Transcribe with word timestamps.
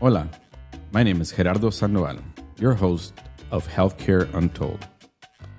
Hola, 0.00 0.30
my 0.92 1.02
name 1.02 1.20
is 1.20 1.30
Gerardo 1.30 1.68
Sandoval, 1.68 2.16
your 2.58 2.72
host 2.72 3.12
of 3.50 3.68
Healthcare 3.68 4.32
Untold. 4.32 4.88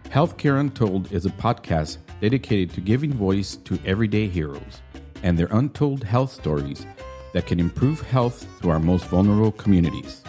Healthcare 0.05 0.59
Untold 0.59 1.11
is 1.11 1.27
a 1.27 1.29
podcast 1.29 1.99
dedicated 2.21 2.71
to 2.71 2.81
giving 2.81 3.13
voice 3.13 3.57
to 3.57 3.77
everyday 3.85 4.27
heroes 4.27 4.81
and 5.21 5.37
their 5.37 5.47
untold 5.51 6.03
health 6.03 6.31
stories 6.31 6.87
that 7.35 7.45
can 7.45 7.59
improve 7.59 8.01
health 8.01 8.47
to 8.63 8.71
our 8.71 8.79
most 8.79 9.05
vulnerable 9.05 9.51
communities. 9.51 10.23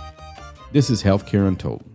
This 0.72 0.90
is 0.90 1.02
Healthcare 1.02 1.48
Untold. 1.48 1.91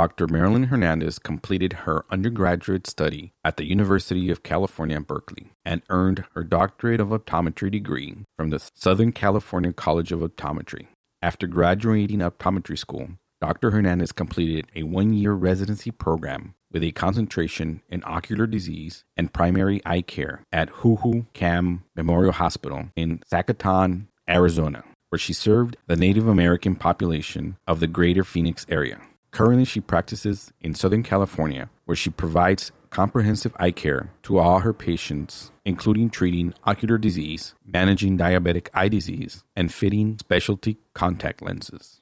Dr. 0.00 0.28
Marilyn 0.28 0.62
Hernandez 0.68 1.18
completed 1.18 1.74
her 1.84 2.06
undergraduate 2.08 2.86
study 2.86 3.34
at 3.44 3.58
the 3.58 3.66
University 3.66 4.30
of 4.30 4.42
California, 4.42 4.98
Berkeley, 4.98 5.48
and 5.62 5.82
earned 5.90 6.24
her 6.32 6.42
doctorate 6.42 7.02
of 7.02 7.08
optometry 7.08 7.70
degree 7.70 8.16
from 8.34 8.48
the 8.48 8.66
Southern 8.74 9.12
California 9.12 9.74
College 9.74 10.10
of 10.10 10.20
Optometry. 10.20 10.86
After 11.20 11.46
graduating 11.46 12.20
optometry 12.20 12.78
school, 12.78 13.10
Dr. 13.42 13.72
Hernandez 13.72 14.10
completed 14.12 14.68
a 14.74 14.84
one 14.84 15.12
year 15.12 15.34
residency 15.34 15.90
program 15.90 16.54
with 16.72 16.82
a 16.82 16.92
concentration 16.92 17.82
in 17.90 18.02
ocular 18.06 18.46
disease 18.46 19.04
and 19.18 19.34
primary 19.34 19.82
eye 19.84 20.00
care 20.00 20.44
at 20.50 20.70
Hu 20.80 20.96
Hu 20.96 21.26
Kam 21.34 21.84
Memorial 21.94 22.32
Hospital 22.32 22.88
in 22.96 23.18
Sacaton, 23.30 24.06
Arizona, 24.26 24.82
where 25.10 25.18
she 25.18 25.34
served 25.34 25.76
the 25.88 25.96
Native 25.96 26.26
American 26.26 26.74
population 26.74 27.58
of 27.66 27.80
the 27.80 27.86
greater 27.86 28.24
Phoenix 28.24 28.64
area. 28.70 28.98
Currently, 29.30 29.64
she 29.64 29.80
practices 29.80 30.52
in 30.60 30.74
Southern 30.74 31.02
California, 31.02 31.70
where 31.84 31.96
she 31.96 32.10
provides 32.10 32.72
comprehensive 32.90 33.54
eye 33.58 33.70
care 33.70 34.10
to 34.24 34.38
all 34.38 34.60
her 34.60 34.72
patients, 34.72 35.52
including 35.64 36.10
treating 36.10 36.52
ocular 36.64 36.98
disease, 36.98 37.54
managing 37.64 38.18
diabetic 38.18 38.68
eye 38.74 38.88
disease, 38.88 39.44
and 39.54 39.72
fitting 39.72 40.18
specialty 40.18 40.78
contact 40.94 41.40
lenses. 41.40 42.00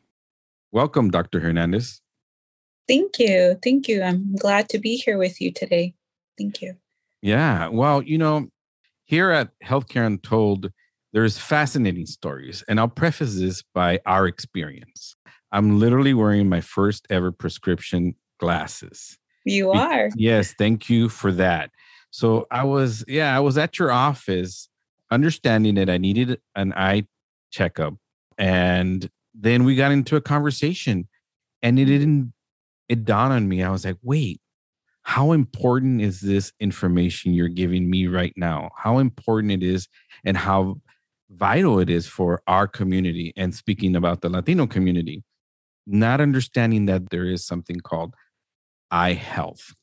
Welcome, 0.73 1.10
Dr. 1.10 1.40
Hernandez. 1.40 2.01
Thank 2.88 3.18
you. 3.18 3.59
Thank 3.62 3.88
you. 3.88 4.02
I'm 4.02 4.34
glad 4.37 4.71
to 4.71 4.79
be 4.79 4.96
here 4.96 5.18
with 5.18 5.40
you 5.40 5.52
today. 5.52 5.95
Thank 6.38 6.62
you. 6.62 6.76
Yeah. 7.21 7.68
Well, 7.68 8.02
you 8.02 8.16
know, 8.16 8.49
here 9.04 9.30
at 9.30 9.51
Healthcare 9.62 10.06
Untold, 10.06 10.71
there's 11.12 11.37
fascinating 11.37 12.06
stories. 12.06 12.65
And 12.68 12.80
I'll 12.80 12.88
preface 12.88 13.38
this 13.38 13.62
by 13.74 14.01
our 14.06 14.26
experience. 14.26 15.16
I'm 15.52 15.79
literally 15.79 16.15
wearing 16.15 16.49
my 16.49 16.60
first 16.60 17.07
ever 17.10 17.32
prescription 17.32 18.15
glasses. 18.38 19.18
You 19.45 19.71
are. 19.73 20.10
Yes, 20.16 20.55
thank 20.59 20.90
you 20.90 21.09
for 21.09 21.32
that. 21.32 21.71
So 22.10 22.46
I 22.51 22.65
was, 22.65 23.05
yeah, 23.09 23.37
I 23.37 23.40
was 23.40 23.59
at 23.59 23.79
your 23.79 23.90
office 23.90 24.68
understanding 25.10 25.74
that 25.77 25.88
I 25.88 25.99
needed 25.99 26.40
an 26.55 26.73
eye 26.74 27.07
checkup. 27.51 27.95
And 28.37 29.09
then 29.35 29.65
we 29.65 29.74
got 29.74 29.93
into 29.93 30.16
a 30.16 30.21
conversation 30.21 31.09
and 31.62 31.79
it 31.79 31.83
mm-hmm. 31.83 31.99
didn't, 31.99 32.33
it 32.88 33.05
dawned 33.05 33.33
on 33.33 33.49
me. 33.49 33.62
I 33.62 33.71
was 33.71 33.85
like, 33.85 33.96
wait, 34.02 34.40
how 35.02 35.33
important 35.33 36.02
is 36.02 36.21
this 36.21 36.52
information 36.60 37.33
you're 37.33 37.49
giving 37.49 37.88
me 37.88 38.07
right 38.07 38.35
now? 38.37 38.71
How 38.77 38.99
important 38.99 39.52
it 39.52 39.62
is 39.62 39.88
and 40.24 40.37
how 40.37 40.80
vital 41.30 41.79
it 41.79 41.90
is 41.90 42.07
for 42.07 42.43
our 42.46 42.66
community. 42.66 43.33
And 43.37 43.55
speaking 43.55 43.96
about 43.96 44.21
the 44.21 44.29
Latino 44.29 44.66
community, 44.66 45.24
not 45.88 46.20
understanding 46.20 46.86
that 46.86 47.10
there 47.10 47.24
is 47.24 47.44
something 47.44 47.80
called 47.80 48.14
eye 48.90 49.14
health. 49.14 49.74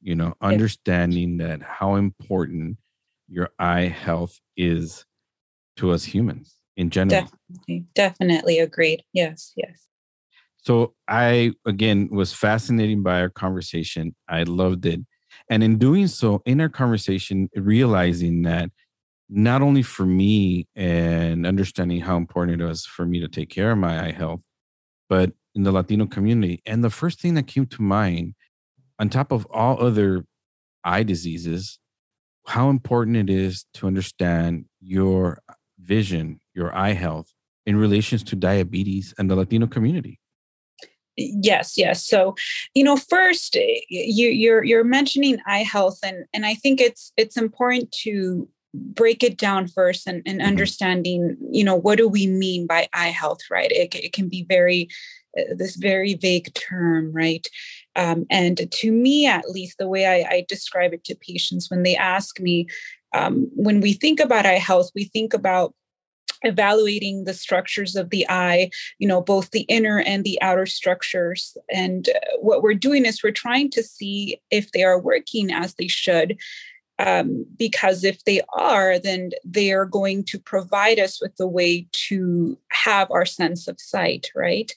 You 0.00 0.14
know 0.14 0.34
understanding 0.40 1.38
that 1.38 1.62
how 1.62 1.96
important 1.96 2.78
your 3.28 3.50
eye 3.58 3.86
health 3.86 4.38
is 4.56 5.04
to 5.76 5.92
us 5.92 6.04
humans 6.04 6.56
in 6.76 6.90
general. 6.90 7.22
Definitely 7.22 7.86
definitely 7.94 8.58
agreed. 8.58 9.04
Yes 9.12 9.52
yes. 9.56 9.86
So 10.58 10.94
i 11.08 11.52
again 11.66 12.08
was 12.10 12.32
fascinated 12.32 13.02
by 13.02 13.20
our 13.20 13.28
conversation. 13.28 14.14
I 14.28 14.42
loved 14.44 14.86
it. 14.86 15.00
And 15.50 15.62
in 15.62 15.78
doing 15.78 16.06
so 16.06 16.42
in 16.46 16.60
our 16.60 16.68
conversation 16.68 17.48
realizing 17.56 18.42
that 18.42 18.70
not 19.28 19.62
only 19.62 19.82
for 19.82 20.06
me 20.06 20.66
and 20.74 21.46
understanding 21.46 22.00
how 22.00 22.16
important 22.16 22.60
it 22.60 22.64
was 22.64 22.86
for 22.86 23.04
me 23.04 23.20
to 23.20 23.28
take 23.28 23.50
care 23.50 23.72
of 23.72 23.78
my 23.78 24.06
eye 24.06 24.12
health 24.12 24.40
but 25.08 25.32
in 25.54 25.62
the 25.62 25.72
Latino 25.72 26.06
community. 26.06 26.62
And 26.66 26.84
the 26.84 26.90
first 26.90 27.20
thing 27.20 27.34
that 27.34 27.46
came 27.46 27.66
to 27.66 27.82
mind, 27.82 28.34
on 28.98 29.08
top 29.08 29.32
of 29.32 29.46
all 29.50 29.82
other 29.82 30.24
eye 30.84 31.02
diseases, 31.02 31.78
how 32.46 32.70
important 32.70 33.16
it 33.16 33.30
is 33.30 33.64
to 33.74 33.86
understand 33.86 34.64
your 34.80 35.40
vision, 35.78 36.40
your 36.54 36.74
eye 36.74 36.92
health 36.92 37.32
in 37.66 37.76
relations 37.76 38.22
to 38.24 38.36
diabetes 38.36 39.14
and 39.18 39.30
the 39.30 39.36
Latino 39.36 39.66
community. 39.66 40.18
Yes, 41.16 41.76
yes. 41.76 42.06
So, 42.06 42.36
you 42.74 42.84
know, 42.84 42.96
first 42.96 43.56
eh, 43.56 43.80
you 43.88 44.28
you're 44.28 44.62
you're 44.62 44.84
mentioning 44.84 45.38
eye 45.46 45.64
health 45.64 45.98
and 46.04 46.24
and 46.32 46.46
I 46.46 46.54
think 46.54 46.80
it's 46.80 47.12
it's 47.16 47.36
important 47.36 47.90
to 48.02 48.48
break 48.74 49.22
it 49.22 49.38
down 49.38 49.66
first 49.66 50.06
and, 50.06 50.22
and 50.26 50.40
mm-hmm. 50.40 50.48
understanding 50.48 51.36
you 51.50 51.64
know 51.64 51.74
what 51.74 51.96
do 51.96 52.08
we 52.08 52.26
mean 52.26 52.66
by 52.66 52.88
eye 52.92 53.08
health 53.08 53.40
right? 53.50 53.70
It, 53.72 53.94
it 53.94 54.12
can 54.12 54.28
be 54.28 54.44
very 54.44 54.88
uh, 55.38 55.54
this 55.56 55.76
very 55.76 56.14
vague 56.14 56.52
term 56.54 57.12
right? 57.12 57.46
Um, 57.96 58.26
and 58.30 58.70
to 58.70 58.92
me 58.92 59.26
at 59.26 59.50
least 59.50 59.78
the 59.78 59.88
way 59.88 60.06
I, 60.06 60.28
I, 60.30 60.46
describe 60.48 60.92
it 60.92 61.02
to 61.04 61.16
patients 61.16 61.70
when 61.70 61.82
they 61.82 61.96
ask 61.96 62.38
me 62.38 62.68
um, 63.14 63.48
when 63.54 63.80
we 63.80 63.92
think 63.94 64.20
about 64.20 64.46
eye 64.46 64.52
health 64.54 64.90
we 64.94 65.04
think 65.04 65.34
about 65.34 65.74
evaluating 66.42 67.24
the 67.24 67.34
structures 67.34 67.96
of 67.96 68.10
the 68.10 68.24
eye 68.28 68.70
you 68.98 69.08
know 69.08 69.20
both 69.20 69.50
the 69.50 69.62
inner 69.62 70.00
and 70.00 70.24
the 70.24 70.40
outer 70.42 70.66
structures. 70.66 71.56
And 71.72 72.08
uh, 72.08 72.36
what 72.40 72.62
we're 72.62 72.74
doing 72.74 73.06
is 73.06 73.22
we're 73.22 73.30
trying 73.30 73.70
to 73.70 73.82
see 73.82 74.40
if 74.50 74.72
they 74.72 74.84
are 74.84 75.00
working 75.00 75.52
as 75.52 75.74
they 75.74 75.88
should 75.88 76.38
um, 76.98 77.46
because 77.56 78.02
if 78.02 78.24
they 78.24 78.40
are, 78.54 78.98
then 78.98 79.30
they 79.44 79.72
are 79.72 79.84
going 79.84 80.24
to 80.24 80.38
provide 80.38 80.98
us 80.98 81.20
with 81.20 81.32
a 81.38 81.46
way 81.46 81.86
to 81.92 82.58
have 82.70 83.10
our 83.10 83.24
sense 83.24 83.68
of 83.68 83.80
sight, 83.80 84.30
right? 84.34 84.72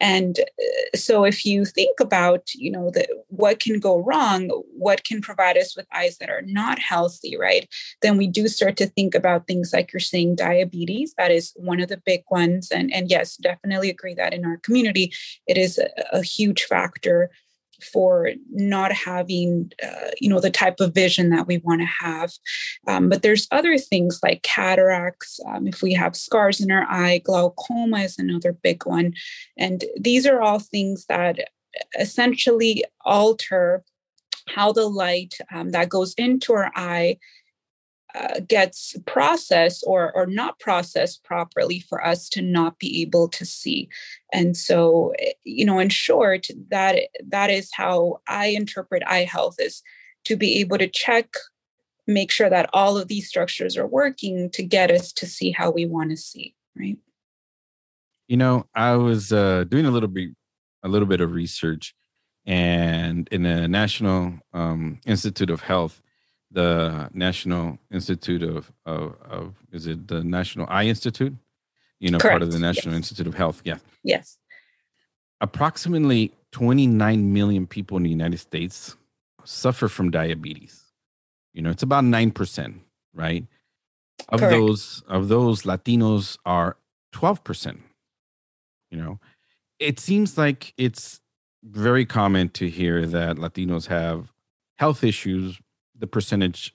And 0.00 0.40
uh, 0.40 0.96
so, 0.96 1.24
if 1.24 1.44
you 1.44 1.64
think 1.64 2.00
about, 2.00 2.54
you 2.54 2.70
know, 2.70 2.90
the, 2.90 3.06
what 3.28 3.60
can 3.60 3.78
go 3.78 3.98
wrong, 3.98 4.48
what 4.76 5.04
can 5.04 5.20
provide 5.20 5.58
us 5.58 5.76
with 5.76 5.86
eyes 5.94 6.16
that 6.18 6.30
are 6.30 6.42
not 6.42 6.78
healthy, 6.78 7.36
right? 7.36 7.68
Then 8.00 8.16
we 8.16 8.26
do 8.26 8.48
start 8.48 8.76
to 8.78 8.86
think 8.86 9.14
about 9.14 9.46
things 9.46 9.72
like 9.72 9.92
you're 9.92 10.00
saying, 10.00 10.36
diabetes. 10.36 11.14
That 11.18 11.30
is 11.30 11.52
one 11.56 11.80
of 11.80 11.88
the 11.88 12.00
big 12.04 12.22
ones, 12.30 12.70
and 12.70 12.92
and 12.92 13.10
yes, 13.10 13.36
definitely 13.36 13.90
agree 13.90 14.14
that 14.14 14.32
in 14.32 14.44
our 14.46 14.56
community, 14.58 15.12
it 15.46 15.58
is 15.58 15.78
a, 15.78 15.88
a 16.12 16.22
huge 16.22 16.64
factor 16.64 17.30
for 17.92 18.30
not 18.50 18.92
having 18.92 19.72
uh, 19.82 20.10
you 20.20 20.28
know 20.28 20.40
the 20.40 20.50
type 20.50 20.80
of 20.80 20.94
vision 20.94 21.30
that 21.30 21.46
we 21.46 21.58
want 21.58 21.80
to 21.80 21.86
have. 21.86 22.32
Um, 22.86 23.08
but 23.08 23.22
there's 23.22 23.48
other 23.50 23.78
things 23.78 24.20
like 24.22 24.42
cataracts 24.42 25.40
um, 25.48 25.66
if 25.66 25.82
we 25.82 25.92
have 25.94 26.16
scars 26.16 26.60
in 26.60 26.70
our 26.70 26.86
eye 26.88 27.18
glaucoma 27.24 28.00
is 28.00 28.18
another 28.18 28.52
big 28.52 28.86
one. 28.86 29.14
And 29.56 29.84
these 29.98 30.26
are 30.26 30.40
all 30.40 30.58
things 30.58 31.06
that 31.08 31.38
essentially 31.98 32.84
alter 33.04 33.84
how 34.48 34.72
the 34.72 34.86
light 34.86 35.34
um, 35.52 35.70
that 35.70 35.88
goes 35.88 36.14
into 36.14 36.52
our 36.52 36.70
eye 36.76 37.18
uh, 38.16 38.40
gets 38.48 38.96
processed 39.06 39.84
or 39.86 40.12
or 40.14 40.26
not 40.26 40.58
processed 40.58 41.22
properly 41.24 41.80
for 41.80 42.04
us 42.04 42.28
to 42.30 42.40
not 42.40 42.78
be 42.78 43.02
able 43.02 43.28
to 43.28 43.44
see. 43.44 43.88
And 44.32 44.56
so 44.56 45.12
eh, 45.18 45.32
you 45.44 45.64
know 45.64 45.78
in 45.78 45.88
short 45.88 46.48
that 46.70 46.98
that 47.28 47.50
is 47.50 47.70
how 47.72 48.20
i 48.28 48.46
interpret 48.46 49.02
eye 49.06 49.24
health 49.24 49.56
is 49.58 49.82
to 50.24 50.36
be 50.36 50.60
able 50.60 50.78
to 50.78 50.88
check 50.88 51.34
make 52.06 52.30
sure 52.30 52.50
that 52.50 52.70
all 52.72 52.98
of 52.98 53.08
these 53.08 53.28
structures 53.28 53.76
are 53.76 53.86
working 53.86 54.50
to 54.50 54.62
get 54.62 54.90
us 54.90 55.12
to 55.12 55.26
see 55.26 55.50
how 55.50 55.70
we 55.70 55.86
want 55.86 56.10
to 56.10 56.16
see 56.16 56.54
right? 56.78 56.98
You 58.28 58.36
know 58.36 58.66
i 58.74 58.94
was 58.96 59.32
uh, 59.32 59.64
doing 59.64 59.86
a 59.86 59.90
little 59.90 60.08
bit 60.08 60.30
a 60.82 60.88
little 60.88 61.08
bit 61.08 61.20
of 61.20 61.32
research 61.32 61.94
and 62.44 63.28
in 63.32 63.42
the 63.42 63.66
national 63.66 64.38
um, 64.52 65.00
institute 65.06 65.50
of 65.50 65.62
health 65.62 66.00
the 66.50 67.10
National 67.12 67.78
Institute 67.90 68.42
of, 68.42 68.72
of, 68.84 69.16
of 69.28 69.54
is 69.72 69.86
it 69.86 70.08
the 70.08 70.22
National 70.22 70.66
Eye 70.68 70.84
Institute? 70.84 71.34
You 71.98 72.10
know, 72.10 72.18
Correct. 72.18 72.32
part 72.32 72.42
of 72.42 72.52
the 72.52 72.58
National 72.58 72.94
yes. 72.94 72.98
Institute 72.98 73.26
of 73.26 73.34
Health. 73.34 73.62
Yeah. 73.64 73.78
Yes. 74.02 74.38
Approximately 75.40 76.32
29 76.52 77.32
million 77.32 77.66
people 77.66 77.96
in 77.96 78.02
the 78.02 78.10
United 78.10 78.38
States 78.38 78.96
suffer 79.44 79.88
from 79.88 80.10
diabetes. 80.10 80.82
You 81.52 81.62
know, 81.62 81.70
it's 81.70 81.82
about 81.82 82.04
9%, 82.04 82.80
right? 83.14 83.46
Of 84.28 84.40
Correct. 84.40 84.52
those 84.52 85.02
of 85.08 85.28
those 85.28 85.62
Latinos 85.62 86.38
are 86.44 86.76
12%. 87.14 87.78
You 88.90 88.98
know, 88.98 89.20
it 89.78 90.00
seems 90.00 90.38
like 90.38 90.72
it's 90.76 91.20
very 91.62 92.06
common 92.06 92.48
to 92.50 92.68
hear 92.68 93.06
that 93.06 93.36
Latinos 93.36 93.86
have 93.86 94.32
health 94.78 95.02
issues 95.04 95.58
the 95.98 96.06
percentage 96.06 96.72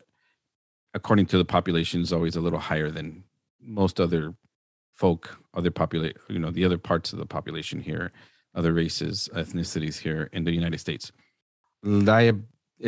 according 0.93 1.25
to 1.27 1.37
the 1.37 1.45
population 1.45 2.01
is 2.01 2.11
always 2.11 2.35
a 2.35 2.41
little 2.41 2.59
higher 2.59 2.91
than 2.91 3.23
most 3.61 3.99
other 3.99 4.33
folk, 4.93 5.39
other 5.53 5.71
populate, 5.71 6.17
you 6.27 6.39
know, 6.39 6.51
the 6.51 6.65
other 6.65 6.77
parts 6.77 7.13
of 7.13 7.19
the 7.19 7.25
population 7.25 7.79
here, 7.79 8.11
other 8.55 8.73
races, 8.73 9.29
ethnicities 9.33 9.99
here 9.99 10.29
in 10.33 10.43
the 10.43 10.51
United 10.51 10.79
States. 10.79 11.11
El 11.85 12.01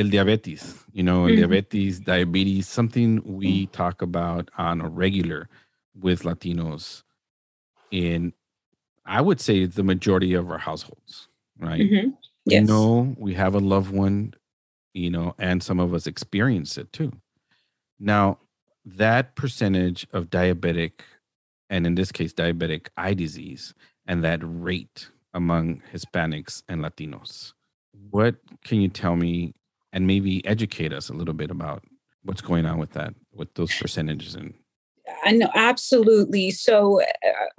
diabetes, 0.09 0.83
you 0.91 1.03
know, 1.03 1.23
mm-hmm. 1.23 1.39
diabetes, 1.39 1.99
diabetes, 1.99 2.67
something 2.67 3.21
we 3.23 3.67
talk 3.67 4.01
about 4.01 4.49
on 4.57 4.81
a 4.81 4.89
regular 4.89 5.47
with 5.99 6.23
Latinos 6.23 7.03
in, 7.91 8.33
I 9.05 9.21
would 9.21 9.39
say, 9.39 9.65
the 9.65 9.83
majority 9.83 10.33
of 10.33 10.49
our 10.49 10.57
households, 10.57 11.27
right? 11.59 11.81
Mm-hmm. 11.81 12.09
Yes. 12.45 12.61
We 12.61 12.67
know 12.67 13.15
we 13.17 13.33
have 13.35 13.55
a 13.55 13.59
loved 13.59 13.91
one, 13.91 14.33
you 14.93 15.09
know, 15.09 15.35
and 15.37 15.63
some 15.63 15.79
of 15.79 15.93
us 15.93 16.07
experience 16.07 16.77
it 16.77 16.91
too. 16.93 17.11
Now, 17.99 18.39
that 18.85 19.35
percentage 19.35 20.05
of 20.11 20.29
diabetic, 20.29 21.01
and 21.69 21.87
in 21.87 21.95
this 21.95 22.11
case, 22.11 22.33
diabetic 22.33 22.87
eye 22.97 23.13
disease, 23.13 23.73
and 24.05 24.23
that 24.23 24.39
rate 24.43 25.09
among 25.33 25.81
Hispanics 25.93 26.63
and 26.67 26.83
Latinos, 26.83 27.53
what 28.11 28.35
can 28.63 28.81
you 28.81 28.89
tell 28.89 29.15
me 29.15 29.53
and 29.91 30.07
maybe 30.07 30.45
educate 30.45 30.91
us 30.91 31.09
a 31.09 31.13
little 31.13 31.33
bit 31.33 31.51
about 31.51 31.83
what's 32.23 32.41
going 32.41 32.65
on 32.65 32.77
with 32.77 32.91
that, 32.91 33.13
with 33.33 33.53
those 33.53 33.73
percentages 33.75 34.35
and 34.35 34.53
Know 35.31 35.49
absolutely. 35.55 36.51
So 36.51 37.01
uh, 37.01 37.05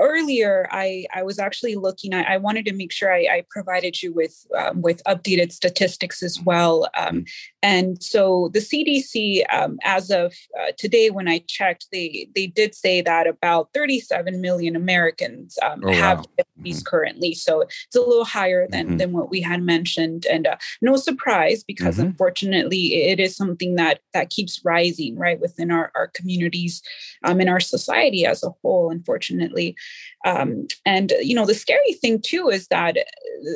earlier, 0.00 0.68
I 0.70 1.06
I 1.14 1.22
was 1.22 1.38
actually 1.38 1.76
looking. 1.76 2.14
I, 2.14 2.34
I 2.34 2.36
wanted 2.36 2.64
to 2.66 2.74
make 2.74 2.92
sure 2.92 3.12
I, 3.12 3.20
I 3.20 3.44
provided 3.50 4.02
you 4.02 4.12
with 4.12 4.46
um, 4.56 4.82
with 4.82 5.02
updated 5.04 5.52
statistics 5.52 6.22
as 6.22 6.40
well. 6.40 6.88
Um, 6.96 7.24
and 7.62 8.02
so 8.02 8.50
the 8.52 8.58
CDC, 8.60 9.42
um, 9.52 9.78
as 9.84 10.10
of 10.10 10.34
uh, 10.60 10.72
today, 10.76 11.10
when 11.10 11.28
I 11.28 11.42
checked, 11.48 11.86
they 11.90 12.28
they 12.34 12.46
did 12.46 12.74
say 12.74 13.00
that 13.00 13.26
about 13.26 13.70
37 13.72 14.40
million 14.40 14.76
Americans 14.76 15.58
um, 15.62 15.82
oh, 15.84 15.92
have 15.92 16.18
wow. 16.18 16.24
diabetes 16.36 16.80
mm-hmm. 16.80 16.88
currently. 16.88 17.34
So 17.34 17.62
it's 17.62 17.96
a 17.96 18.00
little 18.00 18.26
higher 18.26 18.68
than 18.68 18.86
mm-hmm. 18.86 18.96
than 18.98 19.12
what 19.12 19.30
we 19.30 19.40
had 19.40 19.62
mentioned, 19.62 20.26
and 20.26 20.46
uh, 20.46 20.56
no 20.82 20.96
surprise 20.96 21.64
because 21.64 21.96
mm-hmm. 21.96 22.08
unfortunately, 22.08 23.04
it 23.04 23.18
is 23.18 23.34
something 23.34 23.76
that 23.76 24.00
that 24.12 24.30
keeps 24.30 24.60
rising 24.64 25.16
right 25.16 25.40
within 25.40 25.70
our 25.70 25.90
our 25.94 26.08
communities, 26.08 26.82
um, 27.24 27.40
in 27.40 27.48
our 27.48 27.53
society 27.60 28.24
as 28.26 28.42
a 28.42 28.50
whole, 28.62 28.90
unfortunately. 28.90 29.76
Um, 30.24 30.66
and 30.84 31.12
you 31.20 31.34
know, 31.34 31.46
the 31.46 31.54
scary 31.54 31.92
thing 31.94 32.20
too 32.20 32.48
is 32.48 32.68
that 32.68 32.96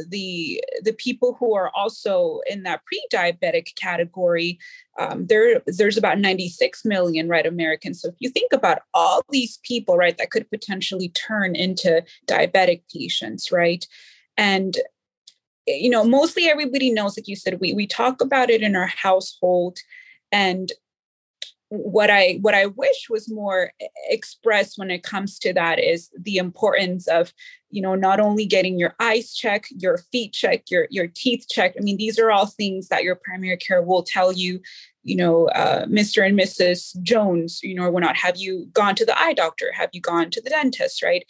the 0.09 0.63
the 0.83 0.93
people 0.93 1.37
who 1.39 1.55
are 1.55 1.71
also 1.75 2.41
in 2.49 2.63
that 2.65 2.83
pre-diabetic 2.85 3.75
category, 3.77 4.59
um, 4.99 5.27
there 5.27 5.63
there's 5.67 5.97
about 5.97 6.19
96 6.19 6.85
million 6.85 7.29
right 7.29 7.47
Americans. 7.47 8.01
So 8.01 8.09
if 8.09 8.15
you 8.19 8.31
think 8.31 8.53
about 8.53 8.83
all 8.95 9.23
these 9.31 9.59
people, 9.63 9.97
right, 9.97 10.17
that 10.19 10.31
could 10.31 10.51
potentially 10.51 11.11
turn 11.11 11.57
into 11.57 12.05
diabetic 12.27 12.83
patients, 12.93 13.51
right, 13.51 13.87
and 14.37 14.77
you 15.67 15.91
know, 15.91 16.05
mostly 16.05 16.49
everybody 16.49 16.91
knows, 16.91 17.17
like 17.17 17.29
you 17.29 17.37
said, 17.37 17.61
we 17.61 17.73
we 17.73 17.87
talk 17.87 18.21
about 18.21 18.51
it 18.51 18.63
in 18.63 18.75
our 18.75 18.87
household 18.87 19.79
and 20.33 20.73
what 21.71 22.11
i 22.11 22.39
what 22.41 22.55
i 22.55 22.67
wish 22.67 23.09
was 23.11 23.31
more 23.31 23.73
expressed 24.09 24.79
when 24.79 24.91
it 24.91 25.03
comes 25.03 25.39
to 25.39 25.53
that 25.53 25.79
is 25.79 26.11
the 26.19 26.39
importance 26.39 27.07
of 27.09 27.33
you 27.71 27.83
know 27.83 27.95
not 27.95 28.21
only 28.21 28.47
getting 28.47 28.79
your 28.79 28.95
eyes 29.01 29.35
checked 29.35 29.73
your 29.77 29.99
feet 30.11 30.33
checked 30.33 30.71
your 30.71 30.87
your 30.91 31.07
teeth 31.07 31.47
checked. 31.51 31.77
I 31.79 31.83
mean 31.83 31.99
these 31.99 32.19
are 32.19 32.31
all 32.31 32.47
things 32.47 32.89
that 32.89 33.05
your 33.05 33.17
primary 33.17 33.57
care 33.59 33.83
will 33.83 34.03
tell 34.03 34.33
you 34.33 34.61
you 35.03 35.17
know 35.17 35.49
uh, 35.49 35.85
mr 35.87 36.27
and 36.27 36.39
mrs 36.39 37.01
jones 37.03 37.61
you 37.63 37.75
know 37.75 37.91
or 37.91 38.01
not 38.01 38.17
have 38.17 38.37
you 38.37 38.67
gone 38.73 38.95
to 38.97 39.05
the 39.05 39.19
eye 39.21 39.35
doctor? 39.35 39.71
Have 39.75 39.91
you 39.93 40.01
gone 40.01 40.31
to 40.31 40.41
the 40.41 40.51
dentist 40.51 41.03
right? 41.03 41.25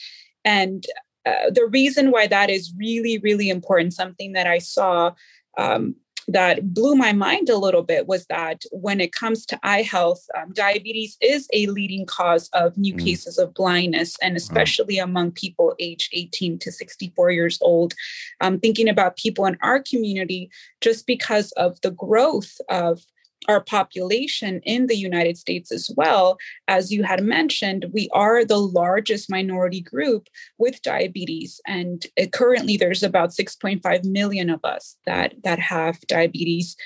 And 0.44 0.86
uh, 1.26 1.50
the 1.50 1.66
reason 1.66 2.10
why 2.10 2.26
that 2.28 2.48
is 2.48 2.72
really 2.78 3.18
really 3.18 3.50
important 3.50 3.92
something 3.92 4.32
that 4.32 4.46
i 4.46 4.58
saw 4.58 5.12
um, 5.58 5.96
that 6.28 6.74
blew 6.74 6.94
my 6.94 7.12
mind 7.12 7.48
a 7.48 7.56
little 7.56 7.82
bit 7.82 8.06
was 8.06 8.26
that 8.26 8.62
when 8.70 9.00
it 9.00 9.12
comes 9.12 9.46
to 9.46 9.58
eye 9.62 9.82
health, 9.82 10.24
um, 10.36 10.52
diabetes 10.52 11.16
is 11.22 11.48
a 11.54 11.66
leading 11.66 12.04
cause 12.04 12.50
of 12.52 12.76
new 12.76 12.94
mm. 12.94 13.02
cases 13.02 13.38
of 13.38 13.54
blindness, 13.54 14.16
and 14.22 14.36
especially 14.36 14.98
wow. 14.98 15.04
among 15.04 15.32
people 15.32 15.74
age 15.80 16.10
18 16.12 16.58
to 16.58 16.70
64 16.70 17.30
years 17.30 17.58
old. 17.62 17.94
Um, 18.42 18.60
thinking 18.60 18.88
about 18.88 19.16
people 19.16 19.46
in 19.46 19.56
our 19.62 19.82
community, 19.82 20.50
just 20.82 21.06
because 21.06 21.50
of 21.52 21.80
the 21.80 21.90
growth 21.90 22.60
of 22.68 23.00
our 23.46 23.62
population 23.62 24.60
in 24.64 24.86
the 24.86 24.96
United 24.96 25.38
States 25.38 25.70
as 25.70 25.90
well. 25.96 26.38
As 26.66 26.92
you 26.92 27.02
had 27.04 27.22
mentioned, 27.22 27.86
we 27.92 28.08
are 28.12 28.44
the 28.44 28.58
largest 28.58 29.30
minority 29.30 29.80
group 29.80 30.28
with 30.58 30.82
diabetes. 30.82 31.60
And 31.66 32.04
currently 32.32 32.76
there's 32.76 33.02
about 33.02 33.30
6.5 33.30 34.04
million 34.04 34.50
of 34.50 34.64
us 34.64 34.96
that, 35.06 35.34
that 35.44 35.58
have 35.60 36.00
diabetes. 36.08 36.76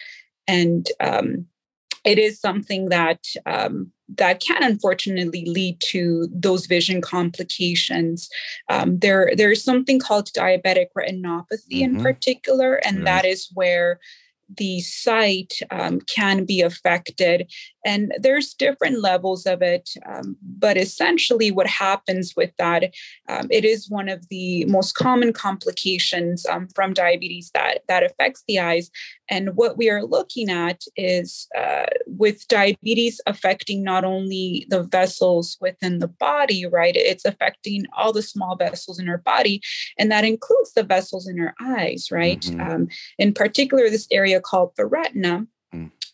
And 0.46 0.86
um, 1.00 1.46
it 2.04 2.18
is 2.18 2.40
something 2.40 2.88
that 2.88 3.24
um, 3.46 3.92
that 4.16 4.40
can 4.40 4.62
unfortunately 4.62 5.44
lead 5.46 5.80
to 5.80 6.28
those 6.32 6.66
vision 6.66 7.00
complications. 7.00 8.28
Um, 8.68 8.98
there, 8.98 9.32
there's 9.36 9.64
something 9.64 9.98
called 9.98 10.28
diabetic 10.36 10.88
retinopathy 10.96 11.80
mm-hmm. 11.80 11.96
in 11.96 12.02
particular, 12.02 12.74
and 12.84 13.06
that 13.06 13.24
is 13.24 13.50
where 13.54 14.00
the 14.48 14.80
sight 14.80 15.54
um, 15.70 16.00
can 16.00 16.44
be 16.44 16.60
affected. 16.60 17.50
And 17.84 18.12
there's 18.18 18.54
different 18.54 19.00
levels 19.00 19.46
of 19.46 19.62
it. 19.62 19.90
Um, 20.06 20.36
but 20.42 20.76
essentially, 20.76 21.50
what 21.50 21.66
happens 21.66 22.34
with 22.36 22.52
that, 22.58 22.92
um, 23.28 23.48
it 23.50 23.64
is 23.64 23.90
one 23.90 24.08
of 24.08 24.28
the 24.28 24.64
most 24.66 24.94
common 24.94 25.32
complications 25.32 26.46
um, 26.46 26.68
from 26.74 26.92
diabetes 26.92 27.50
that, 27.54 27.80
that 27.88 28.02
affects 28.02 28.44
the 28.46 28.60
eyes. 28.60 28.90
And 29.28 29.56
what 29.56 29.76
we 29.76 29.90
are 29.90 30.04
looking 30.04 30.50
at 30.50 30.82
is 30.96 31.48
uh, 31.58 31.86
with 32.06 32.46
diabetes 32.48 33.20
affecting 33.26 33.82
not 33.82 34.04
only 34.04 34.66
the 34.68 34.82
vessels 34.82 35.56
within 35.60 35.98
the 35.98 36.08
body, 36.08 36.66
right? 36.66 36.94
It's 36.94 37.24
affecting 37.24 37.86
all 37.96 38.12
the 38.12 38.22
small 38.22 38.56
vessels 38.56 38.98
in 38.98 39.08
our 39.08 39.18
body. 39.18 39.62
And 39.98 40.10
that 40.12 40.24
includes 40.24 40.74
the 40.74 40.82
vessels 40.82 41.26
in 41.26 41.40
our 41.40 41.54
eyes, 41.60 42.10
right? 42.10 42.40
Mm-hmm. 42.40 42.60
Um, 42.60 42.88
in 43.18 43.32
particular, 43.32 43.88
this 43.88 44.06
area 44.10 44.40
called 44.40 44.72
the 44.76 44.86
retina. 44.86 45.46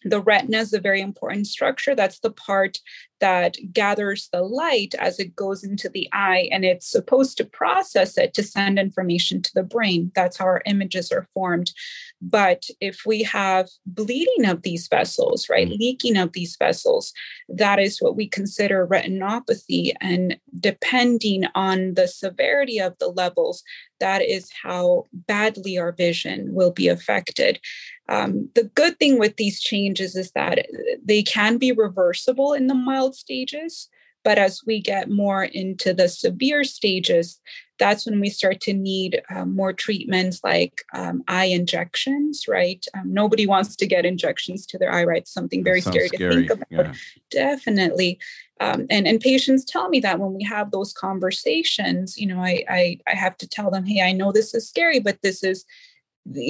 The 0.04 0.20
retina 0.20 0.58
is 0.58 0.72
a 0.72 0.80
very 0.80 1.00
important 1.00 1.46
structure. 1.46 1.94
That's 1.94 2.20
the 2.20 2.30
part 2.30 2.78
that 3.20 3.56
gathers 3.72 4.28
the 4.32 4.42
light 4.42 4.94
as 4.98 5.18
it 5.18 5.34
goes 5.34 5.64
into 5.64 5.88
the 5.88 6.08
eye 6.12 6.48
and 6.52 6.64
it's 6.64 6.86
supposed 6.86 7.36
to 7.36 7.44
process 7.44 8.16
it 8.16 8.32
to 8.34 8.42
send 8.42 8.78
information 8.78 9.42
to 9.42 9.50
the 9.54 9.62
brain. 9.62 10.12
That's 10.14 10.36
how 10.36 10.44
our 10.44 10.62
images 10.66 11.10
are 11.10 11.26
formed. 11.34 11.72
But 12.20 12.64
if 12.80 13.02
we 13.06 13.22
have 13.24 13.68
bleeding 13.86 14.46
of 14.46 14.62
these 14.62 14.88
vessels, 14.88 15.48
right, 15.48 15.68
mm. 15.68 15.78
leaking 15.78 16.16
of 16.16 16.32
these 16.32 16.56
vessels, 16.56 17.12
that 17.48 17.78
is 17.78 18.00
what 18.00 18.16
we 18.16 18.28
consider 18.28 18.86
retinopathy. 18.86 19.92
And 20.00 20.38
depending 20.60 21.44
on 21.54 21.94
the 21.94 22.08
severity 22.08 22.78
of 22.78 22.96
the 22.98 23.08
levels, 23.08 23.62
that 24.00 24.22
is 24.22 24.50
how 24.62 25.06
badly 25.12 25.78
our 25.78 25.92
vision 25.92 26.54
will 26.54 26.70
be 26.70 26.88
affected. 26.88 27.60
Um, 28.08 28.48
the 28.54 28.64
good 28.64 28.98
thing 28.98 29.18
with 29.18 29.36
these 29.36 29.60
changes 29.60 30.16
is 30.16 30.32
that 30.32 30.66
they 31.04 31.22
can 31.22 31.58
be 31.58 31.72
reversible 31.72 32.52
in 32.52 32.66
the 32.66 32.74
mild 32.74 33.14
stages. 33.14 33.88
But 34.24 34.38
as 34.38 34.62
we 34.66 34.80
get 34.80 35.10
more 35.10 35.44
into 35.44 35.94
the 35.94 36.08
severe 36.08 36.64
stages, 36.64 37.40
that's 37.78 38.04
when 38.04 38.20
we 38.20 38.28
start 38.28 38.60
to 38.62 38.74
need 38.74 39.22
uh, 39.30 39.44
more 39.44 39.72
treatments 39.72 40.40
like 40.42 40.82
um, 40.92 41.22
eye 41.28 41.44
injections, 41.44 42.46
right? 42.48 42.84
Um, 42.94 43.14
nobody 43.14 43.46
wants 43.46 43.76
to 43.76 43.86
get 43.86 44.04
injections 44.04 44.66
to 44.66 44.78
their 44.78 44.92
eye, 44.92 45.04
right? 45.04 45.26
Something 45.28 45.62
very 45.62 45.80
scary, 45.80 46.08
scary, 46.08 46.34
to 46.34 46.36
think 46.40 46.50
about. 46.50 46.66
Yeah. 46.70 46.94
Definitely. 47.30 48.18
Um, 48.60 48.86
and, 48.90 49.06
and 49.06 49.20
patients 49.20 49.64
tell 49.64 49.88
me 49.88 50.00
that 50.00 50.18
when 50.18 50.34
we 50.34 50.42
have 50.42 50.72
those 50.72 50.92
conversations, 50.92 52.18
you 52.18 52.26
know, 52.26 52.40
I, 52.40 52.64
I, 52.68 52.98
I 53.06 53.14
have 53.14 53.36
to 53.38 53.48
tell 53.48 53.70
them, 53.70 53.86
hey, 53.86 54.02
I 54.02 54.12
know 54.12 54.32
this 54.32 54.52
is 54.54 54.68
scary, 54.68 54.98
but 54.98 55.22
this 55.22 55.44
is 55.44 55.64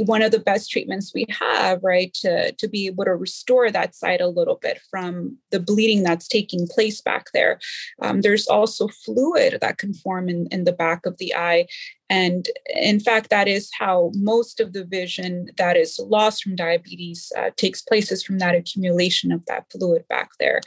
one 0.06 0.22
of 0.22 0.32
the 0.32 0.40
best 0.40 0.70
treatments 0.70 1.12
we 1.14 1.26
have, 1.30 1.82
right, 1.82 2.12
to, 2.14 2.52
to 2.52 2.68
be 2.68 2.86
able 2.86 3.04
to 3.04 3.14
restore 3.14 3.70
that 3.70 3.94
side 3.94 4.20
a 4.20 4.28
little 4.28 4.58
bit 4.60 4.80
from 4.90 5.36
the 5.50 5.60
bleeding 5.60 6.02
that's 6.02 6.28
taking 6.28 6.66
place 6.66 7.00
back 7.00 7.26
there. 7.32 7.58
Um, 8.02 8.20
there's 8.20 8.46
also 8.46 8.88
fluid 8.88 9.58
that 9.60 9.78
can 9.78 9.94
form 9.94 10.28
in, 10.28 10.46
in 10.50 10.64
the 10.64 10.72
back 10.72 11.06
of 11.06 11.18
the 11.18 11.34
eye. 11.34 11.66
And 12.10 12.48
in 12.74 13.00
fact, 13.00 13.30
that 13.30 13.48
is 13.48 13.70
how 13.78 14.12
most 14.14 14.60
of 14.60 14.72
the 14.72 14.84
vision 14.84 15.50
that 15.58 15.76
is 15.76 15.98
lost 15.98 16.42
from 16.42 16.56
diabetes 16.56 17.30
uh, 17.36 17.50
takes 17.56 17.82
place 17.82 18.10
is 18.10 18.22
from 18.22 18.38
that 18.38 18.54
accumulation 18.54 19.30
of 19.30 19.44
that 19.46 19.66
fluid 19.70 20.06
back 20.08 20.30
there. 20.40 20.60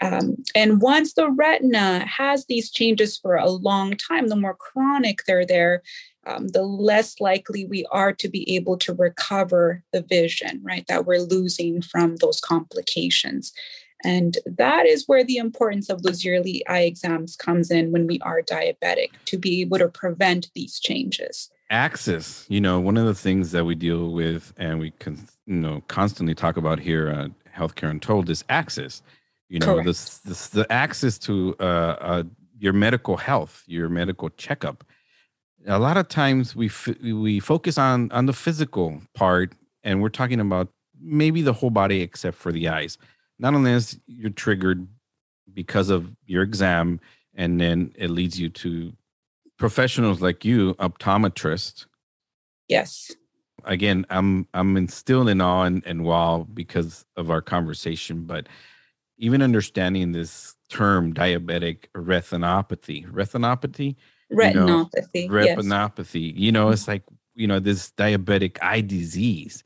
Um, 0.00 0.36
and 0.54 0.80
once 0.80 1.12
the 1.12 1.30
retina 1.30 2.06
has 2.06 2.46
these 2.46 2.70
changes 2.70 3.18
for 3.18 3.36
a 3.36 3.50
long 3.50 3.96
time, 3.96 4.28
the 4.28 4.36
more 4.36 4.54
chronic 4.54 5.24
they're 5.26 5.46
there, 5.46 5.82
um, 6.26 6.48
the 6.48 6.62
less 6.62 7.20
likely 7.20 7.64
we 7.64 7.86
are 7.90 8.12
to 8.12 8.28
be 8.28 8.54
able 8.54 8.76
to 8.78 8.94
recover 8.94 9.82
the 9.92 10.02
vision, 10.02 10.60
right, 10.62 10.86
that 10.88 11.06
we're 11.06 11.20
losing 11.20 11.82
from 11.82 12.16
those 12.16 12.40
complications. 12.40 13.52
And 14.02 14.38
that 14.46 14.86
is 14.86 15.06
where 15.06 15.24
the 15.24 15.36
importance 15.36 15.90
of 15.90 16.02
those 16.02 16.24
yearly 16.24 16.66
eye 16.66 16.80
exams 16.82 17.36
comes 17.36 17.70
in 17.70 17.92
when 17.92 18.06
we 18.06 18.18
are 18.20 18.40
diabetic 18.40 19.10
to 19.26 19.38
be 19.38 19.60
able 19.60 19.78
to 19.78 19.88
prevent 19.88 20.50
these 20.54 20.78
changes. 20.80 21.50
Access, 21.68 22.46
you 22.48 22.60
know, 22.60 22.80
one 22.80 22.96
of 22.96 23.06
the 23.06 23.14
things 23.14 23.52
that 23.52 23.64
we 23.64 23.74
deal 23.74 24.10
with 24.10 24.52
and 24.56 24.80
we 24.80 24.92
can, 24.92 25.28
you 25.46 25.56
know, 25.56 25.82
constantly 25.88 26.34
talk 26.34 26.56
about 26.56 26.80
here 26.80 27.08
at 27.08 27.30
Healthcare 27.54 27.90
Untold 27.90 28.30
is 28.30 28.44
access. 28.48 29.02
You 29.50 29.58
know, 29.58 29.82
this, 29.82 30.18
this, 30.18 30.48
the 30.48 30.66
access 30.72 31.18
to 31.18 31.54
uh, 31.60 31.62
uh, 31.62 32.22
your 32.58 32.72
medical 32.72 33.18
health, 33.18 33.64
your 33.66 33.88
medical 33.88 34.30
checkup. 34.30 34.84
A 35.66 35.78
lot 35.78 35.98
of 35.98 36.08
times 36.08 36.56
we 36.56 36.66
f- 36.66 36.96
we 37.02 37.38
focus 37.40 37.76
on 37.76 38.10
on 38.12 38.24
the 38.24 38.32
physical 38.32 39.02
part, 39.14 39.52
and 39.82 40.00
we're 40.00 40.08
talking 40.08 40.40
about 40.40 40.68
maybe 40.98 41.42
the 41.42 41.52
whole 41.52 41.70
body 41.70 42.00
except 42.00 42.36
for 42.36 42.52
the 42.52 42.68
eyes 42.68 42.96
not 43.40 43.54
only 43.54 43.72
is 43.72 43.98
you're 44.06 44.30
triggered 44.30 44.86
because 45.52 45.88
of 45.88 46.14
your 46.26 46.42
exam, 46.42 47.00
and 47.34 47.60
then 47.60 47.92
it 47.96 48.10
leads 48.10 48.38
you 48.38 48.50
to 48.50 48.92
professionals 49.58 50.20
like 50.20 50.44
you, 50.44 50.74
optometrist. 50.74 51.86
Yes. 52.68 53.10
Again, 53.64 54.06
I'm 54.10 54.46
I'm 54.54 54.88
still 54.88 55.26
in 55.26 55.40
awe 55.40 55.62
and, 55.62 55.82
and 55.86 56.04
wow 56.04 56.46
because 56.52 57.04
of 57.16 57.30
our 57.30 57.40
conversation, 57.40 58.24
but 58.24 58.46
even 59.20 59.42
understanding 59.42 60.12
this 60.12 60.56
term 60.68 61.14
diabetic 61.14 61.84
retinopathy, 61.94 63.08
retinopathy, 63.08 63.96
retinopathy, 64.32 64.54
you 64.54 64.66
know, 64.66 64.90
retinopathy. 65.14 66.32
Yes. 66.32 66.38
You 66.38 66.52
know, 66.52 66.70
it's 66.70 66.88
like 66.88 67.04
you 67.34 67.46
know 67.46 67.60
this 67.60 67.92
diabetic 67.92 68.58
eye 68.60 68.80
disease 68.80 69.62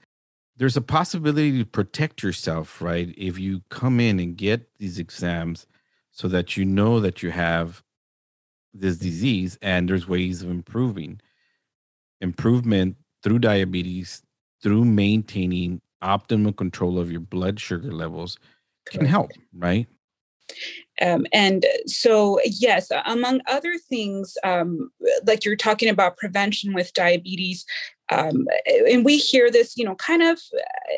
there's 0.57 0.77
a 0.77 0.83
possibility 0.83 1.59
to 1.59 1.65
protect 1.65 2.23
yourself, 2.23 2.81
right? 2.81 3.13
If 3.19 3.39
you 3.39 3.63
come 3.71 3.99
in 3.99 4.21
and 4.21 4.37
get 4.37 4.69
these 4.79 4.99
exams 4.99 5.67
so 6.11 6.29
that 6.29 6.57
you 6.57 6.65
know 6.65 7.01
that 7.01 7.23
you 7.23 7.31
have 7.31 7.83
this 8.73 8.99
disease 8.99 9.59
and 9.63 9.89
there's 9.89 10.07
ways 10.09 10.43
of 10.43 10.51
improving. 10.51 11.21
Improvement 12.21 12.97
through 13.23 13.41
diabetes, 13.41 14.23
through 14.63 14.85
maintaining 14.85 15.81
optimal 16.03 16.57
control 16.57 16.99
of 16.99 17.11
your 17.11 17.21
blood 17.21 17.59
sugar 17.59 17.93
levels 17.93 18.39
can 18.87 19.07
help, 19.07 19.31
right? 19.57 19.87
Um, 21.03 21.27
and 21.33 21.67
so, 21.87 22.41
yes, 22.45 22.89
among 23.07 23.41
other 23.49 23.75
things, 23.89 24.37
um, 24.45 24.91
like 25.27 25.45
you're 25.45 25.57
talking 25.57 25.89
about 25.89 26.17
prevention 26.17 26.73
with 26.73 26.93
diabetes, 26.93 27.65
um, 28.15 28.47
and 28.89 29.05
we 29.05 29.17
hear 29.17 29.51
this, 29.51 29.77
you 29.77 29.85
know, 29.85 29.97
kind 29.97 30.23
of, 30.23 30.39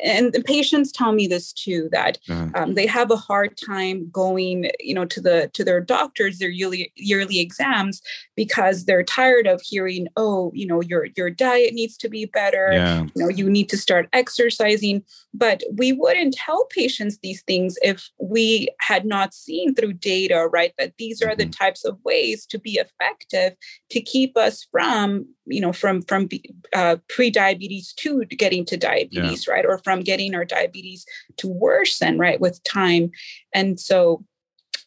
and 0.03 0.33
the 0.33 0.43
patients 0.43 0.91
tell 0.91 1.11
me 1.11 1.25
this 1.25 1.51
too 1.51 1.89
that 1.91 2.19
uh-huh. 2.29 2.49
um, 2.53 2.75
they 2.75 2.85
have 2.85 3.09
a 3.09 3.15
hard 3.15 3.57
time 3.57 4.09
going, 4.11 4.69
you 4.79 4.93
know, 4.93 5.05
to 5.05 5.19
the 5.19 5.49
to 5.53 5.63
their 5.63 5.81
doctors 5.81 6.37
their 6.37 6.49
yearly 6.49 6.91
yearly 6.95 7.39
exams 7.39 8.01
because 8.35 8.85
they're 8.85 9.03
tired 9.03 9.47
of 9.47 9.61
hearing, 9.61 10.07
oh, 10.15 10.51
you 10.53 10.67
know, 10.67 10.81
your 10.81 11.07
your 11.15 11.29
diet 11.29 11.73
needs 11.73 11.97
to 11.97 12.09
be 12.09 12.25
better, 12.25 12.69
yeah. 12.71 13.01
you 13.15 13.23
know, 13.23 13.29
you 13.29 13.49
need 13.49 13.69
to 13.69 13.77
start 13.77 14.07
exercising. 14.13 15.03
But 15.33 15.63
we 15.73 15.93
wouldn't 15.93 16.33
tell 16.33 16.65
patients 16.65 17.17
these 17.21 17.41
things 17.43 17.77
if 17.81 18.09
we 18.19 18.69
had 18.79 19.05
not 19.05 19.33
seen 19.33 19.73
through 19.73 19.93
data, 19.93 20.47
right, 20.51 20.73
that 20.77 20.93
these 20.97 21.21
are 21.21 21.27
mm-hmm. 21.27 21.39
the 21.39 21.49
types 21.49 21.85
of 21.85 21.97
ways 22.03 22.45
to 22.47 22.59
be 22.59 22.73
effective 22.73 23.55
to 23.89 24.01
keep 24.01 24.37
us 24.37 24.67
from, 24.71 25.27
you 25.45 25.61
know, 25.61 25.73
from 25.73 26.01
from 26.03 26.27
uh, 26.73 26.97
pre-diabetes 27.09 27.93
to 27.93 28.25
getting 28.25 28.65
to 28.65 28.77
diabetes 28.77 29.47
yeah. 29.47 29.53
right 29.53 29.65
or 29.65 29.77
from 29.79 30.01
getting 30.01 30.35
our 30.35 30.45
diabetes 30.45 31.05
to 31.37 31.47
worsen 31.47 32.17
right 32.17 32.39
with 32.39 32.61
time 32.63 33.11
and 33.53 33.79
so 33.79 34.23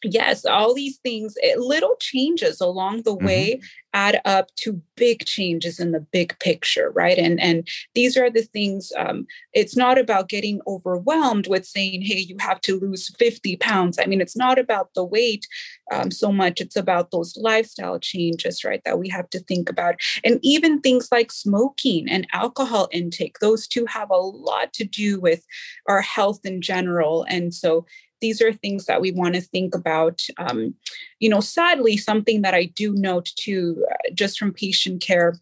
yes 0.03 0.45
all 0.45 0.73
these 0.73 0.97
things 0.97 1.35
it, 1.37 1.59
little 1.59 1.95
changes 1.99 2.59
along 2.61 3.03
the 3.03 3.15
mm-hmm. 3.15 3.25
way 3.25 3.61
add 3.93 4.21
up 4.25 4.53
to 4.55 4.81
big 4.95 5.25
changes 5.25 5.79
in 5.79 5.91
the 5.91 5.99
big 5.99 6.37
picture 6.39 6.91
right? 6.91 7.17
And 7.17 7.39
and 7.39 7.67
these 7.95 8.17
are 8.17 8.29
the 8.29 8.43
things 8.43 8.91
um, 8.97 9.25
it's 9.53 9.75
not 9.75 9.97
about 9.97 10.29
getting 10.29 10.61
overwhelmed 10.67 11.47
with 11.47 11.65
saying 11.65 12.01
hey 12.01 12.19
you 12.19 12.35
have 12.39 12.61
to 12.61 12.79
lose 12.79 13.13
50 13.17 13.57
pounds. 13.57 13.97
I 13.99 14.05
mean 14.05 14.21
it's 14.21 14.37
not 14.37 14.57
about 14.57 14.89
the 14.95 15.03
weight 15.03 15.47
um, 15.91 16.11
so 16.11 16.31
much. 16.31 16.61
It's 16.61 16.75
about 16.75 17.11
those 17.11 17.35
lifestyle 17.37 17.99
changes 17.99 18.63
right 18.63 18.81
that 18.85 18.99
we 18.99 19.09
have 19.09 19.29
to 19.31 19.39
think 19.39 19.69
about. 19.69 19.95
And 20.23 20.39
even 20.41 20.79
things 20.79 21.09
like 21.11 21.31
smoking 21.31 22.09
and 22.09 22.27
alcohol 22.33 22.87
intake 22.91 23.39
those 23.39 23.67
two 23.67 23.85
have 23.87 24.09
a 24.09 24.15
lot 24.15 24.73
to 24.73 24.83
do 24.83 25.19
with 25.19 25.45
our 25.87 26.01
health 26.01 26.39
in 26.45 26.61
general. 26.61 27.25
And 27.27 27.53
so 27.53 27.85
these 28.21 28.41
are 28.41 28.53
things 28.53 28.85
that 28.85 29.01
we 29.01 29.11
want 29.11 29.35
to 29.35 29.41
think 29.41 29.75
about. 29.75 30.21
Um, 30.37 30.75
you 31.19 31.29
know, 31.29 31.41
sadly, 31.41 31.97
something 31.97 32.41
that 32.43 32.53
I 32.53 32.65
do 32.65 32.93
note 32.93 33.31
too, 33.35 33.85
uh, 33.91 34.11
just 34.13 34.39
from 34.39 34.53
patient 34.53 35.01
care 35.01 35.35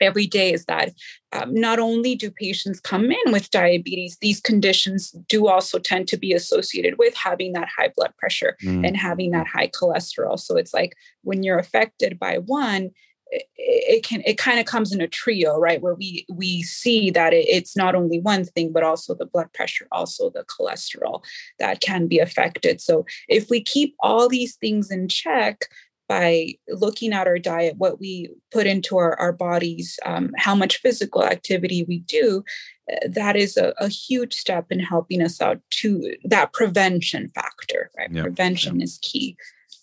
every 0.00 0.26
day 0.26 0.52
is 0.52 0.64
that 0.66 0.92
um, 1.32 1.54
not 1.54 1.78
only 1.78 2.14
do 2.14 2.30
patients 2.30 2.80
come 2.80 3.10
in 3.10 3.32
with 3.32 3.50
diabetes, 3.50 4.18
these 4.20 4.40
conditions 4.40 5.12
do 5.28 5.48
also 5.48 5.78
tend 5.78 6.08
to 6.08 6.16
be 6.16 6.32
associated 6.32 6.98
with 6.98 7.14
having 7.14 7.52
that 7.52 7.68
high 7.74 7.90
blood 7.96 8.12
pressure 8.18 8.56
mm. 8.62 8.86
and 8.86 8.96
having 8.96 9.30
that 9.30 9.46
high 9.46 9.68
cholesterol. 9.68 10.38
So 10.38 10.56
it's 10.56 10.74
like 10.74 10.94
when 11.22 11.42
you're 11.42 11.58
affected 11.58 12.18
by 12.18 12.38
one, 12.38 12.90
it, 13.30 14.04
can 14.04 14.22
it 14.24 14.38
kind 14.38 14.60
of 14.60 14.66
comes 14.66 14.92
in 14.92 15.00
a 15.00 15.08
trio 15.08 15.58
right 15.58 15.82
where 15.82 15.94
we 15.94 16.26
we 16.28 16.62
see 16.62 17.10
that 17.10 17.32
it, 17.32 17.46
it's 17.48 17.76
not 17.76 17.94
only 17.94 18.20
one 18.20 18.44
thing 18.44 18.72
but 18.72 18.82
also 18.82 19.14
the 19.14 19.26
blood 19.26 19.52
pressure 19.52 19.86
also 19.92 20.30
the 20.30 20.44
cholesterol 20.44 21.22
that 21.58 21.80
can 21.80 22.06
be 22.06 22.18
affected 22.18 22.80
so 22.80 23.04
if 23.28 23.50
we 23.50 23.60
keep 23.60 23.94
all 24.00 24.28
these 24.28 24.56
things 24.56 24.90
in 24.90 25.08
check 25.08 25.64
by 26.08 26.54
looking 26.68 27.12
at 27.12 27.26
our 27.26 27.38
diet 27.38 27.74
what 27.78 27.98
we 27.98 28.30
put 28.52 28.66
into 28.66 28.96
our, 28.96 29.18
our 29.18 29.32
bodies 29.32 29.98
um, 30.04 30.30
how 30.36 30.54
much 30.54 30.78
physical 30.78 31.24
activity 31.24 31.84
we 31.88 31.98
do 32.00 32.44
uh, 32.92 33.08
that 33.08 33.34
is 33.34 33.56
a, 33.56 33.74
a, 33.78 33.88
huge 33.88 34.32
step 34.32 34.66
in 34.70 34.78
helping 34.78 35.20
us 35.20 35.40
out 35.40 35.60
to 35.70 36.14
that 36.24 36.52
prevention 36.52 37.28
factor 37.34 37.90
right 37.98 38.12
yep. 38.12 38.22
prevention 38.22 38.76
yep. 38.76 38.84
is 38.84 38.98
key 39.02 39.36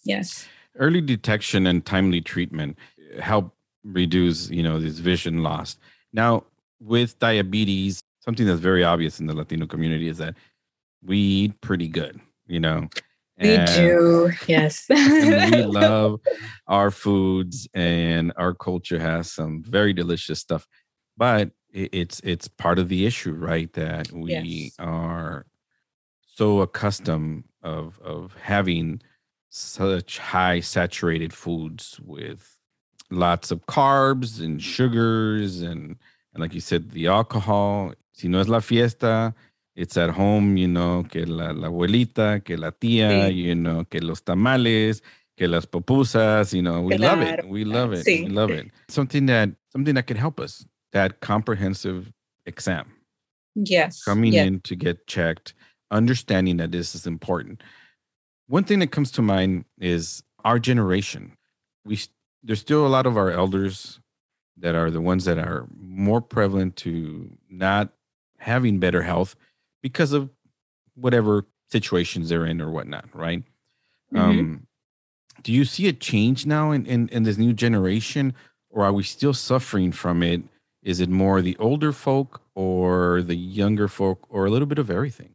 yes 0.06 0.48
early 0.80 1.02
detection 1.02 1.68
and 1.68 1.86
timely 1.86 2.22
treatment 2.22 2.78
help 3.20 3.54
reduce 3.84 4.50
you 4.50 4.64
know 4.64 4.80
this 4.80 5.00
vision 5.00 5.44
loss. 5.44 5.78
Now 6.12 6.46
with 6.80 7.18
diabetes 7.20 8.02
something 8.20 8.46
that's 8.46 8.60
very 8.60 8.84
obvious 8.84 9.20
in 9.20 9.28
the 9.28 9.34
latino 9.34 9.66
community 9.66 10.08
is 10.08 10.18
that 10.18 10.36
we 11.04 11.18
eat 11.18 11.62
pretty 11.62 11.88
good 11.88 12.20
you 12.48 12.60
know? 12.60 12.90
We 13.40 13.58
do 13.58 14.32
yes. 14.48 14.86
we 14.90 15.64
love 15.64 16.22
our 16.68 16.92
foods 16.92 17.68
and 17.74 18.32
our 18.38 18.54
culture 18.54 19.00
has 19.00 19.32
some 19.32 19.64
very 19.64 19.92
delicious 19.92 20.40
stuff. 20.40 20.68
But 21.18 21.52
it's 21.74 22.22
it's 22.24 22.48
part 22.48 22.78
of 22.78 22.90
the 22.90 23.06
issue 23.08 23.34
right 23.34 23.74
that 23.74 24.12
we 24.12 24.32
yes. 24.32 24.76
are 24.78 25.48
so 26.36 26.62
accustomed 26.62 27.46
of 27.64 28.00
of 28.02 28.36
having 28.40 29.02
such 29.50 30.20
high 30.20 30.60
saturated 30.60 31.34
foods 31.34 32.00
with 32.04 32.60
lots 33.14 33.52
of 33.52 33.66
carbs 33.66 34.44
and 34.44 34.62
sugars 34.62 35.62
and 35.62 35.98
and 36.34 36.42
like 36.42 36.54
you 36.54 36.62
said, 36.62 36.92
the 36.92 37.08
alcohol. 37.08 37.94
Si 38.14 38.28
no 38.28 38.40
es 38.40 38.48
la 38.48 38.60
fiesta, 38.60 39.34
it's 39.76 39.98
at 39.98 40.12
home, 40.12 40.58
you 40.58 40.68
know, 40.68 41.04
que 41.04 41.26
la, 41.26 41.52
la 41.52 41.68
abuelita, 41.68 42.44
que 42.44 42.58
la 42.58 42.72
tía, 42.72 43.30
sí. 43.30 43.36
you 43.36 43.56
know, 43.56 43.86
que 43.86 44.00
los 44.02 44.22
tamales, 44.22 45.02
que 45.38 45.48
las 45.48 45.66
pupusas, 45.66 46.54
you 46.54 46.62
know, 46.62 46.82
we 46.82 46.98
claro. 46.98 47.22
love 47.22 47.40
it. 47.40 47.48
We 47.48 47.66
love 47.66 47.94
it. 47.94 48.06
Sí. 48.06 48.26
We 48.26 48.30
love 48.30 48.52
it. 48.52 48.72
Something 48.90 49.26
that 49.28 49.50
something 49.72 49.96
that 49.96 50.08
can 50.08 50.18
help 50.18 50.40
us. 50.40 50.66
That 50.92 51.22
comprehensive 51.22 52.12
exam. 52.46 52.92
Yes. 53.56 54.04
Coming 54.04 54.34
in 54.34 54.60
to 54.62 54.76
get 54.76 55.08
checked, 55.08 55.54
understanding 55.92 56.58
that 56.58 56.72
this 56.72 56.94
is 56.94 57.08
important. 57.08 57.62
One 58.48 58.64
thing 58.64 58.80
that 58.80 58.92
comes 58.92 59.12
to 59.12 59.22
mind 59.22 59.66
is 59.80 60.24
our 60.44 60.60
generation. 60.60 61.34
We 61.86 62.00
there's 62.44 62.60
still 62.60 62.86
a 62.86 62.90
lot 62.90 63.06
of 63.06 63.18
our 63.18 63.32
elders 63.32 64.00
that 64.58 64.76
are 64.76 64.92
the 64.92 65.02
ones 65.02 65.26
that 65.26 65.38
are 65.38 65.68
more 65.76 66.22
prevalent 66.22 66.76
to 66.76 67.32
not 67.50 67.90
having 68.38 68.80
better 68.80 69.02
health 69.02 69.36
because 69.82 70.14
of 70.14 70.30
whatever 70.96 71.46
situations 71.70 72.30
they're 72.30 72.46
in 72.46 72.62
or 72.62 72.70
whatnot, 72.70 73.06
right? 73.14 73.44
Mm-hmm. 74.14 74.18
Um, 74.18 74.68
do 75.42 75.52
you 75.52 75.66
see 75.66 75.88
a 75.88 75.94
change 75.94 76.46
now 76.46 76.72
in, 76.72 76.86
in, 76.86 77.10
in 77.10 77.24
this 77.24 77.38
new 77.38 77.54
generation, 77.54 78.34
or 78.70 78.86
are 78.86 78.94
we 78.94 79.04
still 79.04 79.34
suffering 79.34 79.92
from 79.92 80.22
it? 80.22 80.44
Is 80.84 81.00
it 81.00 81.10
more 81.10 81.42
the 81.42 81.58
older 81.58 81.92
folk 81.92 82.42
or 82.56 83.22
the 83.22 83.36
younger 83.36 83.88
folk, 83.88 84.26
or 84.30 84.46
a 84.46 84.50
little 84.50 84.68
bit 84.68 84.78
of 84.78 84.92
everything? 84.92 85.34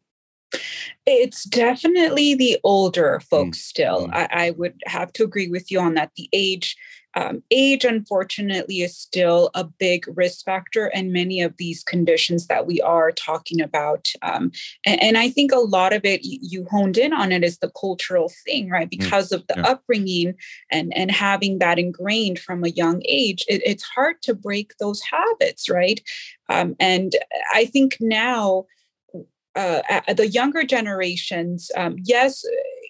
It's 1.04 1.44
definitely 1.44 2.34
the 2.34 2.58
older 2.62 3.20
folks 3.20 3.58
mm. 3.58 3.62
still. 3.62 4.08
Mm. 4.08 4.14
I, 4.14 4.28
I, 4.30 4.50
would 4.52 4.80
have 4.86 5.12
to 5.14 5.24
agree 5.24 5.48
with 5.48 5.70
you 5.70 5.80
on 5.80 5.94
that. 5.94 6.12
The 6.16 6.28
age 6.32 6.76
um, 7.18 7.42
age, 7.50 7.84
unfortunately, 7.84 8.82
is 8.82 8.96
still 8.96 9.50
a 9.54 9.64
big 9.64 10.04
risk 10.16 10.44
factor 10.44 10.86
in 10.86 11.12
many 11.12 11.42
of 11.42 11.56
these 11.56 11.82
conditions 11.82 12.46
that 12.46 12.64
we 12.64 12.80
are 12.80 13.10
talking 13.10 13.60
about. 13.60 14.08
Um, 14.22 14.52
and, 14.86 15.02
and, 15.02 15.18
I 15.18 15.28
think 15.28 15.50
a 15.50 15.56
lot 15.56 15.92
of 15.92 16.04
it, 16.04 16.20
you 16.22 16.64
honed 16.70 16.96
in 16.96 17.12
on 17.12 17.32
it, 17.32 17.42
is 17.42 17.58
the 17.58 17.70
cultural 17.70 18.30
thing, 18.44 18.70
right? 18.70 18.86
Mm, 18.86 19.00
because 19.00 19.32
of 19.32 19.44
the 19.48 19.54
yeah. 19.56 19.66
upbringing 19.66 20.34
and, 20.70 20.96
and 20.96 21.10
having 21.10 21.58
that 21.58 21.78
ingrained 21.80 22.38
from 22.38 22.62
a 22.62 22.68
young 22.68 23.02
age, 23.04 23.44
it, 23.48 23.62
it's 23.64 23.82
hard 23.82 24.22
to 24.22 24.32
break 24.32 24.74
those 24.78 25.02
habits, 25.02 25.68
right? 25.68 26.00
Um, 26.48 26.76
and 26.78 27.16
I 27.52 27.64
think 27.64 27.96
now, 28.00 28.66
uh, 29.56 29.82
the 30.14 30.28
younger 30.28 30.62
generations, 30.62 31.72
um, 31.76 31.96
yes, 32.04 32.44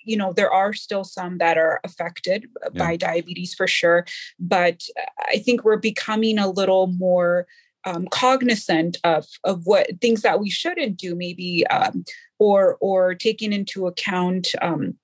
you 0.09 0.17
know 0.17 0.33
there 0.33 0.53
are 0.53 0.73
still 0.73 1.05
some 1.05 1.39
that 1.39 1.59
are 1.59 1.81
affected 1.85 2.47
yeah. 2.63 2.79
by 2.79 2.97
diabetes 2.97 3.55
for 3.55 3.67
sure 3.67 4.07
but 4.39 4.83
i 5.29 5.39
think 5.39 5.65
we're 5.65 5.77
becoming 5.77 6.39
a 6.39 6.51
little 6.51 6.89
more 6.99 7.47
um, 7.85 8.09
cognizant 8.11 8.97
of 9.05 9.27
of 9.45 9.63
what 9.65 10.01
things 10.01 10.23
that 10.23 10.41
we 10.41 10.51
shouldn't 10.51 10.97
do 10.97 11.15
maybe 11.15 11.67
um, 11.69 12.05
or 12.39 12.77
or 12.81 13.15
taking 13.15 13.53
into 13.53 13.87
account 13.87 14.49
um, 14.61 14.99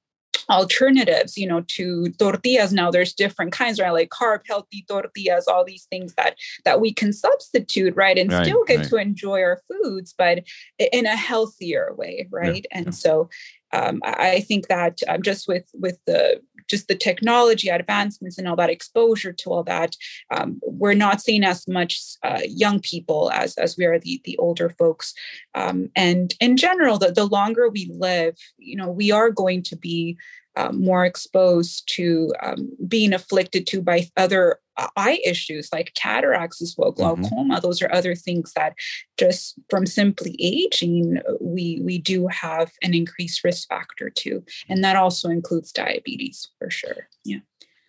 alternatives 0.50 1.38
you 1.38 1.46
know 1.46 1.62
to 1.68 2.11
tortillas 2.18 2.73
now 2.73 2.90
there's 2.90 3.14
different 3.14 3.52
kinds 3.52 3.80
right 3.80 3.90
like 3.90 4.11
carb 4.11 4.40
healthy 4.46 4.84
tortillas 4.88 5.49
all 5.49 5.64
these 5.64 5.87
things 5.90 6.14
that 6.14 6.37
that 6.64 6.80
we 6.80 6.92
can 6.92 7.12
substitute 7.12 7.94
right 7.96 8.18
and 8.18 8.30
right, 8.30 8.44
still 8.44 8.64
get 8.64 8.78
right. 8.78 8.88
to 8.88 8.96
enjoy 8.96 9.40
our 9.40 9.61
foods 9.68 10.14
but 10.16 10.44
in 10.92 11.06
a 11.06 11.16
healthier 11.16 11.94
way 11.96 12.28
right 12.30 12.66
yeah, 12.70 12.78
and 12.78 12.87
yeah. 12.87 12.92
so 12.92 13.28
um, 13.75 14.00
I 14.04 14.40
think 14.40 14.69
that 14.69 15.00
um, 15.09 15.23
just 15.23 15.49
with 15.49 15.69
with 15.75 15.99
the 16.07 16.40
just 16.66 16.88
the 16.88 16.95
technology 16.95 17.69
advancements 17.69 18.38
and 18.38 18.49
all 18.49 18.57
that 18.57 18.71
exposure 18.71 19.33
to 19.33 19.50
all 19.50 19.62
that, 19.64 19.95
um, 20.31 20.61
we're 20.62 20.95
not 20.95 21.21
seeing 21.21 21.45
as 21.45 21.69
much 21.69 22.00
uh, 22.23 22.40
young 22.47 22.81
people 22.81 23.31
as 23.33 23.57
as 23.57 23.76
we 23.76 23.85
are 23.85 23.99
the 23.99 24.21
the 24.25 24.38
older 24.38 24.71
folks. 24.71 25.12
Um, 25.54 25.90
and 25.97 26.35
in 26.40 26.57
general, 26.57 26.99
the 26.99 27.11
the 27.11 27.26
longer 27.26 27.69
we 27.69 27.90
live, 27.93 28.37
you 28.59 28.76
know, 28.76 28.90
we 28.90 29.11
are 29.11 29.31
going 29.31 29.62
to 29.64 29.76
be 29.76 30.16
um, 30.56 30.84
more 30.84 31.04
exposed 31.04 31.90
to 31.96 32.32
um, 32.42 32.70
being 32.87 33.12
afflicted 33.12 33.66
to 33.68 33.82
by 33.82 34.08
other 34.16 34.58
uh, 34.76 34.88
eye 34.96 35.20
issues 35.25 35.68
like 35.73 35.94
cataracts 35.94 36.61
as 36.61 36.75
well, 36.76 36.92
mm-hmm. 36.92 37.23
glaucoma. 37.23 37.54
Mm-hmm. 37.54 37.62
Those 37.62 37.82
are 37.82 37.92
other 37.92 38.14
things 38.14 38.52
that 38.54 38.75
just 39.16 39.58
from 39.70 39.87
simply 39.87 40.37
aging, 40.38 41.20
we 41.40 41.80
we 41.82 41.99
do 41.99 42.26
have 42.28 42.73
an 42.82 42.94
increased 42.94 43.44
risk 43.44 43.68
factor 43.68 44.11
too, 44.11 44.44
and 44.68 44.82
that 44.84 44.96
also 44.96 45.28
includes 45.28 45.73
diabetes 45.73 46.49
for 46.58 46.70
sure. 46.70 47.08
Yeah. 47.25 47.38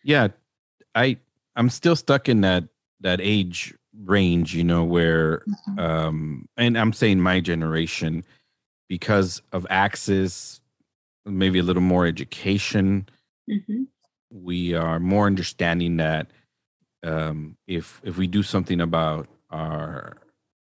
Yeah, 0.04 0.28
I 0.94 1.18
I'm 1.56 1.70
still 1.70 1.96
stuck 1.96 2.30
in 2.30 2.42
that 2.42 2.66
that 3.02 3.20
age 3.22 3.74
range, 4.04 4.54
you 4.54 4.64
know, 4.64 4.84
where 4.84 5.40
mm-hmm. 5.40 5.80
um 5.80 6.50
and 6.58 6.78
I'm 6.78 6.94
saying 6.94 7.20
my 7.20 7.40
generation 7.40 8.24
because 8.88 9.42
of 9.52 9.66
access 9.70 10.62
maybe 11.26 11.60
a 11.60 11.64
little 11.64 11.82
more 11.82 12.06
education. 12.06 13.08
Mm-hmm. 13.50 13.84
We 14.32 14.74
are 14.74 15.00
more 15.00 15.28
understanding 15.28 15.98
that 15.98 16.28
um, 17.04 17.58
if 17.68 18.02
if 18.04 18.18
we 18.18 18.28
do 18.28 18.44
something 18.44 18.82
about 18.82 19.28
our 19.50 20.18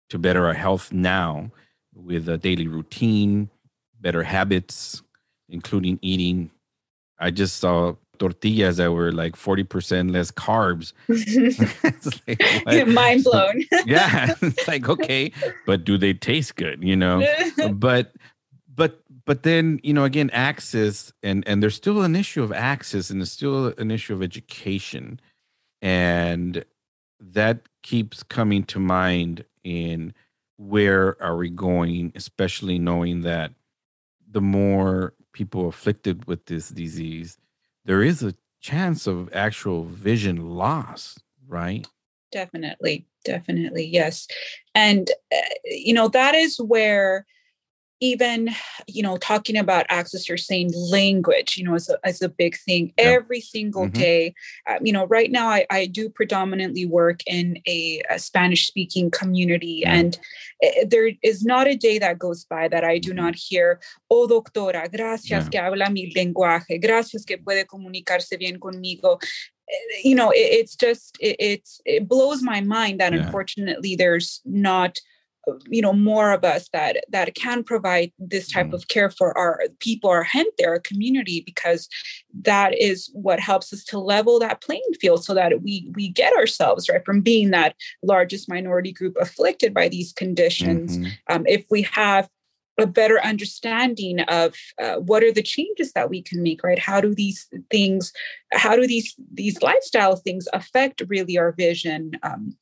to 0.10 0.20
better 0.20 0.46
our 0.46 0.54
health 0.54 0.92
now 0.92 1.52
with 1.94 2.30
a 2.30 2.38
daily 2.38 2.68
routine, 2.68 3.50
better 4.00 4.24
habits, 4.24 5.02
including 5.50 6.00
eating. 6.02 6.52
I 7.20 7.32
just 7.32 7.58
saw 7.58 7.96
tortillas 8.20 8.78
that 8.78 8.92
were 8.92 9.12
like 9.12 9.36
40% 9.36 10.12
less 10.12 10.32
carbs. 10.32 10.94
like, 12.66 12.88
Mind 12.94 13.24
blown. 13.24 13.64
yeah. 13.86 14.34
It's 14.42 14.68
like, 14.68 14.88
okay, 14.88 15.32
but 15.66 15.84
do 15.84 15.98
they 15.98 16.14
taste 16.14 16.56
good? 16.56 16.84
You 16.84 16.96
know? 16.96 17.26
but 17.74 18.14
but 18.74 19.02
but 19.28 19.44
then 19.44 19.80
you 19.84 19.94
know 19.94 20.06
again 20.06 20.32
access 20.32 21.14
and 21.22 21.48
and 21.48 21.62
there's 21.62 21.76
still 21.76 22.02
an 22.02 22.16
issue 22.16 22.42
of 22.42 22.52
access 22.52 23.12
and 23.12 23.20
there's 23.20 23.32
still 23.32 23.74
an 23.78 23.92
issue 23.92 24.14
of 24.14 24.24
education. 24.24 25.20
And 25.80 26.66
that 27.20 27.60
keeps 27.84 28.24
coming 28.24 28.64
to 28.64 28.80
mind 28.80 29.46
in 29.64 30.14
where 30.56 31.22
are 31.22 31.38
we 31.38 31.50
going 31.50 32.12
especially 32.16 32.80
knowing 32.80 33.22
that 33.22 33.52
the 34.32 34.42
more 34.42 35.14
people 35.34 35.68
afflicted 35.68 36.26
with 36.26 36.46
this 36.46 36.70
disease 36.70 37.38
there 37.86 38.02
is 38.02 38.24
a 38.24 38.34
chance 38.60 39.06
of 39.06 39.32
actual 39.34 39.84
vision 39.84 40.50
loss 40.50 41.20
right? 41.48 41.88
Definitely 42.32 43.06
definitely 43.28 43.86
yes. 43.86 44.28
And 44.74 45.12
uh, 45.32 45.38
you 45.66 45.94
know 45.94 46.08
that 46.08 46.34
is 46.34 46.60
where 46.60 47.26
even 48.00 48.50
you 48.86 49.02
know 49.02 49.18
talking 49.18 49.58
about 49.58 49.86
access 49.90 50.30
you're 50.30 50.38
saying 50.38 50.72
language 50.92 51.58
you 51.58 51.64
know 51.64 51.76
as 51.76 51.90
a, 51.90 51.98
as 52.04 52.22
a 52.22 52.30
big 52.30 52.58
thing 52.58 52.94
yeah. 52.98 53.06
every 53.06 53.42
single 53.42 53.86
mm-hmm. 53.86 54.00
day 54.00 54.34
um, 54.68 54.78
you 54.82 54.94
know 54.94 55.06
right 55.08 55.32
now 55.32 55.48
I, 55.48 55.66
I 55.70 55.86
do 55.88 56.10
predominantly 56.10 56.86
work 56.86 57.22
in 57.26 57.58
a, 57.68 58.02
a 58.10 58.20
spanish 58.20 58.68
speaking 58.68 59.10
community 59.10 59.82
yeah. 59.82 59.94
and 59.94 60.20
uh, 60.64 60.86
there 60.88 61.12
is 61.24 61.44
not 61.44 61.68
a 61.68 61.76
day 61.76 61.98
that 62.00 62.20
goes 62.20 62.44
by 62.46 62.68
that 62.68 62.84
i 62.84 62.98
do 63.00 63.10
mm-hmm. 63.10 63.18
not 63.18 63.36
hear 63.36 63.80
oh 64.12 64.28
doctora 64.28 64.92
gracias 64.92 65.46
yeah. 65.46 65.50
que 65.50 65.60
habla 65.60 65.90
mi 65.90 66.12
lenguaje 66.16 66.80
gracias 66.80 67.26
que 67.26 67.38
puede 67.38 67.66
comunicarse 67.66 68.38
bien 68.38 68.60
conmigo 68.60 69.20
eh, 69.70 70.02
you 70.04 70.16
know 70.16 70.30
it, 70.30 70.38
it's 70.38 70.76
just 70.76 71.18
it, 71.20 71.36
it's 71.40 71.82
it 71.86 72.08
blows 72.08 72.44
my 72.44 72.62
mind 72.62 73.00
that 73.00 73.14
unfortunately 73.14 73.96
there's 73.96 74.42
not 74.46 75.00
you 75.68 75.82
know 75.82 75.94
more 75.94 76.32
of 76.32 76.44
us 76.44 76.70
that 76.74 76.98
that 77.10 77.34
can 77.36 77.64
provide 77.64 78.12
this 78.20 78.50
type 78.50 78.68
mm. 78.68 78.74
of 78.74 78.88
care 78.88 79.10
for 79.10 79.38
our 79.38 79.62
people 79.80 80.10
our 80.10 80.24
gente 80.24 80.66
our 80.66 80.80
community 80.80 81.42
because 81.46 81.88
that 82.34 82.78
is 82.78 83.10
what 83.14 83.40
helps 83.40 83.74
us 83.74 83.84
to 83.84 84.00
level 84.00 84.40
that 84.40 84.62
playing 84.62 84.82
field 85.00 85.24
so 85.24 85.34
that 85.34 85.62
we 85.62 85.92
we 85.96 86.10
get 86.10 86.34
ourselves 86.34 86.90
right 86.90 87.06
from 87.06 87.22
being 87.22 87.52
that 87.52 87.76
largest 88.04 88.50
minority 88.50 88.92
group 88.92 89.16
afflicted 89.20 89.74
by 89.74 89.88
these 89.88 90.14
conditions 90.14 90.98
mm-hmm. 90.98 91.10
um, 91.30 91.44
if 91.48 91.66
we 91.70 91.82
have 91.82 92.30
a 92.80 92.86
better 92.86 93.20
understanding 93.24 94.20
of 94.22 94.54
uh, 94.80 94.98
what 94.98 95.24
are 95.24 95.32
the 95.32 95.42
changes 95.42 95.94
that 95.94 96.10
we 96.10 96.22
can 96.22 96.44
make 96.44 96.64
right 96.64 96.80
how 96.80 97.02
do 97.02 97.14
these 97.16 97.48
things 97.72 98.14
how 98.54 98.76
do 98.76 98.86
these 98.86 99.16
these 99.34 99.62
lifestyle 99.62 100.16
things 100.16 100.48
affect 100.54 101.02
really 101.08 101.38
our 101.38 101.52
vision 101.54 102.12
um, 102.24 102.56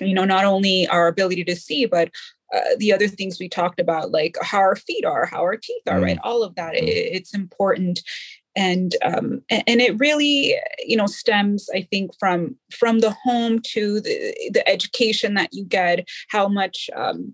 you 0.00 0.14
know 0.14 0.24
not 0.24 0.44
only 0.44 0.86
our 0.88 1.08
ability 1.08 1.44
to 1.44 1.56
see 1.56 1.86
but 1.86 2.10
uh, 2.54 2.60
the 2.78 2.92
other 2.92 3.08
things 3.08 3.38
we 3.38 3.48
talked 3.48 3.80
about 3.80 4.10
like 4.10 4.36
how 4.42 4.58
our 4.58 4.76
feet 4.76 5.04
are 5.04 5.26
how 5.26 5.40
our 5.40 5.56
teeth 5.56 5.82
are 5.88 5.98
mm. 5.98 6.04
right 6.04 6.18
all 6.22 6.42
of 6.42 6.54
that 6.54 6.74
it, 6.74 6.84
it's 6.84 7.34
important. 7.34 8.00
And 8.54 8.94
um, 9.02 9.42
and 9.48 9.80
it 9.80 9.98
really 9.98 10.54
you 10.84 10.94
know 10.94 11.06
stems 11.06 11.70
i 11.74 11.88
think 11.90 12.10
from 12.20 12.54
from 12.70 12.98
the 12.98 13.12
home 13.24 13.60
to 13.68 13.98
the 14.02 14.50
the 14.52 14.68
education 14.68 15.32
that 15.34 15.54
you 15.54 15.64
get 15.64 16.06
how 16.28 16.48
much 16.48 16.90
um, 16.94 17.32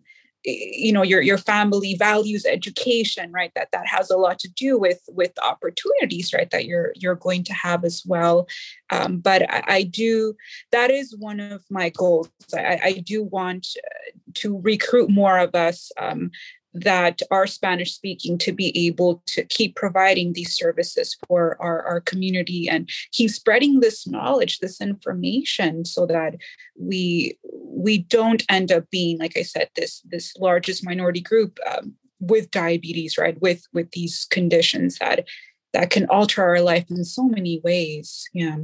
you 0.48 0.92
know 0.92 1.02
your 1.02 1.20
your 1.20 1.38
family 1.38 1.94
values 1.94 2.44
education 2.46 3.32
right 3.32 3.52
that 3.54 3.68
that 3.72 3.86
has 3.86 4.10
a 4.10 4.16
lot 4.16 4.38
to 4.38 4.48
do 4.48 4.78
with 4.78 5.00
with 5.08 5.32
opportunities 5.42 6.32
right 6.32 6.50
that 6.50 6.64
you're 6.64 6.92
you're 6.96 7.14
going 7.14 7.44
to 7.44 7.52
have 7.52 7.84
as 7.84 8.02
well. 8.06 8.48
Um, 8.90 9.18
but 9.18 9.42
I, 9.50 9.62
I, 9.66 9.82
do 9.82 10.34
that 10.72 10.90
is 10.90 11.14
one 11.14 11.40
of 11.40 11.62
my 11.70 11.90
goals. 11.90 12.30
I, 12.54 12.80
I 12.82 12.92
do 13.04 13.22
want 13.22 13.66
uh, 13.76 14.10
to 14.34 14.58
recruit 14.60 15.10
more 15.10 15.38
of 15.38 15.54
us 15.54 15.92
um, 16.00 16.30
that 16.74 17.22
are 17.30 17.46
Spanish 17.46 17.94
speaking 17.94 18.38
to 18.38 18.52
be 18.52 18.86
able 18.86 19.22
to 19.26 19.44
keep 19.44 19.74
providing 19.74 20.32
these 20.32 20.54
services 20.54 21.16
for 21.26 21.56
our, 21.60 21.82
our 21.82 22.00
community 22.00 22.68
and 22.68 22.88
keep 23.12 23.30
spreading 23.30 23.80
this 23.80 24.06
knowledge, 24.06 24.58
this 24.58 24.80
information 24.80 25.84
so 25.84 26.06
that 26.06 26.36
we 26.78 27.38
we 27.52 27.98
don't 27.98 28.44
end 28.48 28.72
up 28.72 28.90
being, 28.90 29.18
like 29.18 29.36
I 29.36 29.42
said, 29.42 29.70
this 29.76 30.02
this 30.02 30.36
largest 30.36 30.84
minority 30.84 31.20
group 31.20 31.58
um, 31.70 31.94
with 32.20 32.50
diabetes, 32.50 33.16
right? 33.16 33.40
With 33.40 33.66
with 33.72 33.90
these 33.92 34.26
conditions 34.30 34.98
that 34.98 35.26
that 35.72 35.90
can 35.90 36.06
alter 36.06 36.42
our 36.42 36.60
life 36.60 36.86
in 36.90 37.04
so 37.04 37.24
many 37.24 37.60
ways. 37.64 38.28
Yeah. 38.34 38.56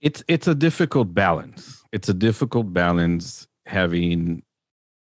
It's 0.00 0.22
it's 0.28 0.48
a 0.48 0.54
difficult 0.54 1.14
balance. 1.14 1.82
It's 1.92 2.08
a 2.08 2.14
difficult 2.14 2.72
balance 2.72 3.46
having 3.66 4.42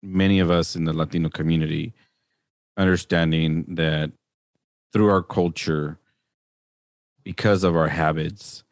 many 0.04 0.40
of 0.40 0.52
us 0.52 0.76
in 0.76 0.86
the 0.86 0.94
Latino 0.94 1.30
community 1.30 1.94
understanding 2.78 3.66
that 3.70 4.12
through 4.92 5.10
our 5.10 5.24
culture 5.24 5.98
because 7.24 7.64
of 7.64 7.76
our 7.76 7.88
habits 7.88 8.64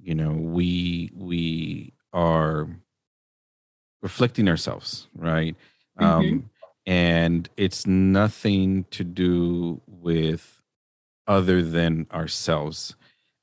you 0.00 0.14
know 0.14 0.30
we 0.30 1.10
we 1.14 1.92
are 2.12 2.68
reflecting 4.00 4.48
ourselves 4.48 5.08
right 5.14 5.56
mm-hmm. 5.98 6.06
um 6.06 6.50
And 6.86 7.48
it's 7.56 7.86
nothing 7.86 8.84
to 8.90 9.04
do 9.04 9.80
with 9.86 10.62
other 11.26 11.62
than 11.62 12.06
ourselves 12.12 12.96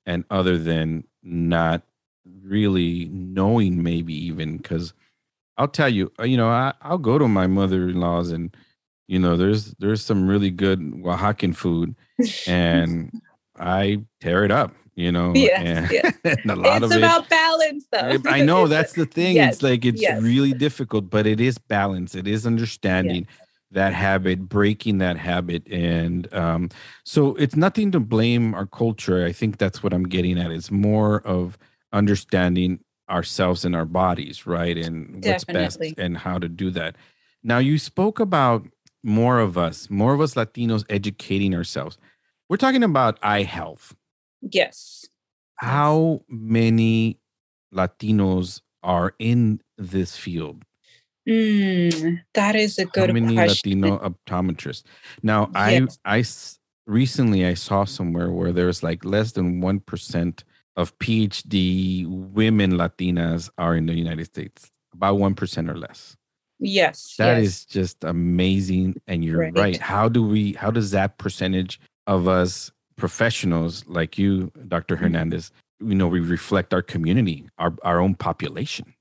and 0.06 0.26
other 0.30 0.58
than 0.58 1.06
not 1.24 1.84
really 2.26 3.06
knowing, 3.06 3.84
maybe 3.84 4.14
even 4.14 4.58
because 4.58 4.94
I'll 5.58 5.68
tell 5.68 5.90
you, 5.90 6.12
uh, 6.20 6.24
you 6.24 6.38
know, 6.38 6.50
I, 6.50 6.74
I'll 6.82 6.98
go 6.98 7.18
to 7.18 7.28
my 7.28 7.48
mother 7.48 7.90
in 7.90 8.00
law's 8.00 8.32
and, 8.32 8.56
you 9.08 9.20
know, 9.20 9.38
there's 9.38 9.74
there's 9.80 10.04
some 10.04 10.28
really 10.28 10.52
good 10.52 10.80
Oaxacan 10.80 11.56
food 11.56 11.96
and 12.46 13.12
I 13.58 14.00
tear 14.20 14.44
it 14.44 14.52
up 14.52 14.74
you 14.98 15.12
know 15.12 15.32
yes, 15.36 15.62
and, 15.64 15.92
yes. 15.92 16.18
and 16.44 16.52
a 16.52 16.56
lot 16.56 16.84
it's 16.84 16.92
of 16.92 16.98
about 16.98 17.24
it, 17.24 17.30
balance 17.30 17.86
though. 17.92 18.18
I 18.30 18.42
know 18.44 18.68
that's 18.68 18.94
the 18.94 19.06
thing. 19.06 19.38
Yes, 19.38 19.54
it's 19.54 19.64
like 19.64 19.86
it's 19.86 20.02
yes. 20.02 20.22
really 20.22 20.52
difficult 20.52 21.10
but 21.10 21.26
it 21.26 21.40
is 21.40 21.58
balance. 21.58 22.16
It 22.16 22.28
is 22.28 22.46
understanding 22.46 23.28
that 23.72 23.94
habit 23.94 24.50
breaking 24.50 24.98
that 24.98 25.18
habit 25.18 25.66
and 25.72 26.34
um, 26.34 26.70
so 27.06 27.36
it's 27.36 27.56
nothing 27.56 27.92
to 27.92 28.00
blame 28.00 28.54
our 28.54 28.66
culture. 28.66 29.26
I 29.26 29.32
think 29.32 29.58
that's 29.58 29.82
what 29.82 29.94
i'm 29.94 30.04
getting 30.04 30.38
at. 30.38 30.52
It's 30.52 30.72
more 30.72 31.22
of 31.22 31.58
understanding 31.94 32.80
ourselves 33.10 33.64
and 33.66 33.76
our 33.76 33.86
bodies 33.86 34.46
right 34.46 34.78
and 34.78 35.16
what's 35.16 35.46
Definitely. 35.46 35.90
best 35.90 36.00
and 36.00 36.18
how 36.18 36.38
to 36.38 36.50
do 36.50 36.70
that 36.72 36.96
now 37.44 37.58
you 37.58 37.78
spoke 37.78 38.20
about 38.20 38.68
more 39.04 39.40
of 39.40 39.58
us 39.58 39.90
more 39.90 40.14
of 40.14 40.22
us 40.22 40.34
latinos 40.34 40.86
educating 40.90 41.56
ourselves 41.56 41.98
we're 42.50 42.58
talking 42.58 42.84
about 42.84 43.18
eye 43.22 43.44
health 43.44 43.96
Yes. 44.42 45.06
How 45.56 46.22
many 46.30 47.20
Latinos 47.74 48.62
are 48.84 49.16
in 49.20 49.62
this 49.78 50.16
field? 50.16 50.64
Mm, 51.28 52.22
that 52.34 52.56
is 52.56 52.78
a 52.80 52.86
good 52.86 53.10
How 53.10 53.14
many 53.14 53.36
question. 53.36 53.82
Latino 53.82 53.98
optometrists? 54.00 54.84
Now, 55.24 55.50
yes. 55.56 56.00
I 56.06 56.18
I 56.20 56.24
recently 56.86 57.46
I 57.46 57.54
saw 57.54 57.84
somewhere 57.84 58.32
where 58.32 58.54
there's 58.54 58.82
like 58.82 59.04
less 59.04 59.34
than 59.34 59.60
one 59.60 59.80
percent 59.80 60.44
of 60.78 60.98
PhD 61.00 62.06
women 62.08 62.74
Latinas 62.74 63.50
are 63.58 63.76
in 63.76 63.88
the 63.88 63.94
United 63.94 64.26
States. 64.26 64.72
About 64.94 65.16
one 65.20 65.36
percent 65.36 65.70
or 65.70 65.78
less. 65.78 66.16
Yes, 66.60 67.16
that 67.18 67.38
yes. 67.38 67.46
is 67.46 67.66
just 67.66 68.04
amazing. 68.04 68.96
And 69.06 69.24
you're 69.26 69.40
right. 69.40 69.58
right. 69.58 69.78
How 69.78 70.08
do 70.08 70.24
we? 70.24 70.54
How 70.54 70.72
does 70.72 70.92
that 70.92 71.18
percentage 71.18 71.80
of 72.08 72.28
us 72.28 72.72
professionals 72.98 73.86
like 73.88 74.18
you, 74.18 74.52
Dr. 74.68 74.96
Mm-hmm. 74.96 75.04
Hernandez, 75.04 75.52
you 75.80 75.96
know, 75.96 76.08
we 76.08 76.20
reflect 76.20 76.74
our 76.74 76.82
community, 76.82 77.48
our, 77.58 77.74
our 77.84 78.00
own 78.00 78.16
population. 78.16 78.94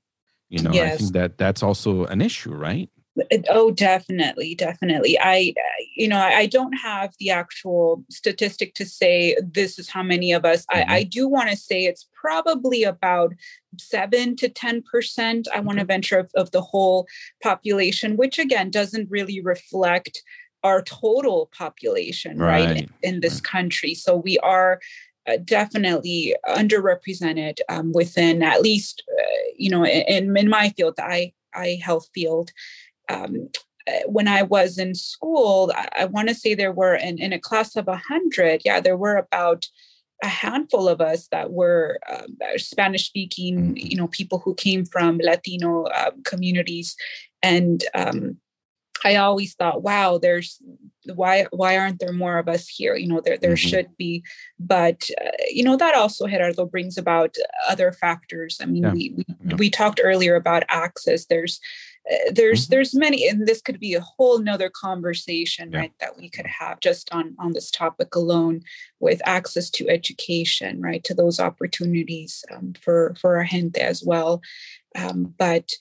You 0.49 0.61
know, 0.61 0.71
yes. 0.71 0.93
I 0.93 0.97
think 0.97 1.13
that 1.13 1.37
that's 1.37 1.61
also 1.61 2.05
an 2.05 2.21
issue, 2.21 2.53
right? 2.53 2.89
Oh, 3.49 3.71
definitely, 3.71 4.55
definitely. 4.55 5.17
I, 5.19 5.53
you 5.95 6.07
know, 6.07 6.19
I 6.19 6.45
don't 6.45 6.73
have 6.73 7.13
the 7.19 7.31
actual 7.31 8.03
statistic 8.09 8.73
to 8.75 8.85
say 8.85 9.35
this 9.41 9.79
is 9.79 9.89
how 9.89 10.03
many 10.03 10.31
of 10.31 10.45
us. 10.45 10.65
Mm-hmm. 10.71 10.91
I, 10.91 10.95
I 10.97 11.03
do 11.03 11.27
want 11.27 11.49
to 11.49 11.55
say 11.55 11.85
it's 11.85 12.07
probably 12.13 12.83
about 12.83 13.33
seven 13.79 14.35
to 14.37 14.49
ten 14.49 14.83
percent. 14.83 15.47
I 15.53 15.59
want 15.59 15.79
to 15.79 15.85
venture 15.85 16.19
of, 16.19 16.29
of 16.35 16.51
the 16.51 16.61
whole 16.61 17.07
population, 17.41 18.17
which 18.17 18.37
again 18.39 18.69
doesn't 18.69 19.09
really 19.09 19.41
reflect 19.41 20.21
our 20.63 20.81
total 20.81 21.49
population, 21.57 22.37
right, 22.39 22.65
right 22.65 22.77
in, 22.77 23.15
in, 23.15 23.19
this 23.21 23.35
right. 23.35 23.43
country. 23.43 23.93
So 23.93 24.17
we 24.17 24.37
are 24.39 24.79
uh, 25.27 25.37
definitely 25.43 26.35
underrepresented 26.47 27.59
um, 27.69 27.91
within 27.93 28.43
at 28.43 28.61
least, 28.61 29.03
uh, 29.19 29.51
you 29.55 29.69
know, 29.69 29.85
in, 29.85 30.35
in 30.35 30.49
my 30.49 30.69
field, 30.69 30.95
the 30.97 31.05
eye, 31.05 31.33
eye 31.53 31.79
health 31.81 32.09
field. 32.13 32.51
Um, 33.09 33.49
uh, 33.87 34.01
when 34.07 34.27
I 34.27 34.43
was 34.43 34.77
in 34.77 34.95
school, 34.95 35.71
I, 35.75 35.87
I 35.99 36.05
want 36.05 36.27
to 36.27 36.35
say 36.35 36.53
there 36.53 36.73
were 36.73 36.95
in, 36.95 37.19
in 37.19 37.31
a 37.31 37.39
class 37.39 37.75
of 37.75 37.87
100, 37.87 38.61
yeah, 38.65 38.79
there 38.79 38.97
were 38.97 39.15
about 39.15 39.65
a 40.23 40.27
handful 40.27 40.89
of 40.89 40.99
us 40.99 41.27
that 41.27 41.51
were 41.51 41.99
um, 42.11 42.37
Spanish 42.57 43.05
speaking, 43.05 43.57
mm-hmm. 43.57 43.77
you 43.77 43.95
know, 43.95 44.07
people 44.07 44.39
who 44.39 44.55
came 44.55 44.85
from 44.85 45.19
Latino 45.19 45.83
uh, 45.83 46.11
communities. 46.25 46.95
And 47.43 47.83
um, 47.93 48.37
I 49.05 49.15
always 49.15 49.53
thought, 49.53 49.83
wow, 49.83 50.17
there's 50.17 50.59
why 51.13 51.45
why 51.51 51.77
aren't 51.77 51.99
there 51.99 52.11
more 52.11 52.37
of 52.37 52.49
us 52.49 52.67
here? 52.67 52.95
You 52.95 53.07
know, 53.07 53.21
there 53.21 53.37
there 53.37 53.51
mm-hmm. 53.51 53.69
should 53.69 53.97
be, 53.97 54.23
but 54.59 55.07
uh, 55.23 55.29
you 55.49 55.63
know 55.63 55.77
that 55.77 55.95
also 55.95 56.27
Gerardo 56.27 56.65
brings 56.65 56.97
about 56.97 57.35
other 57.67 57.91
factors. 57.91 58.57
I 58.61 58.65
mean, 58.65 58.83
yeah. 58.83 58.91
we 58.91 59.13
we, 59.15 59.25
yeah. 59.45 59.55
we 59.55 59.69
talked 59.69 60.01
earlier 60.03 60.35
about 60.35 60.63
access. 60.67 61.25
There's 61.25 61.59
uh, 61.59 61.96
there's 62.31 62.65
mm-hmm. 62.65 62.71
there's 62.71 62.95
many, 62.95 63.27
and 63.27 63.45
this 63.45 63.61
could 63.61 63.79
be 63.79 63.93
a 63.93 64.01
whole 64.01 64.39
nother 64.39 64.69
conversation, 64.69 65.71
yeah. 65.71 65.79
right? 65.79 65.93
That 65.99 66.17
we 66.17 66.29
could 66.29 66.45
have 66.45 66.79
just 66.79 67.11
on 67.13 67.35
on 67.39 67.53
this 67.53 67.71
topic 67.71 68.15
alone, 68.15 68.61
with 68.99 69.21
access 69.25 69.69
to 69.71 69.89
education, 69.89 70.81
right, 70.81 71.03
to 71.03 71.13
those 71.13 71.39
opportunities 71.39 72.43
um, 72.53 72.73
for 72.81 73.15
for 73.19 73.37
our 73.37 73.45
gente 73.45 73.79
as 73.79 74.03
well. 74.03 74.41
Um, 74.95 75.33
but 75.37 75.71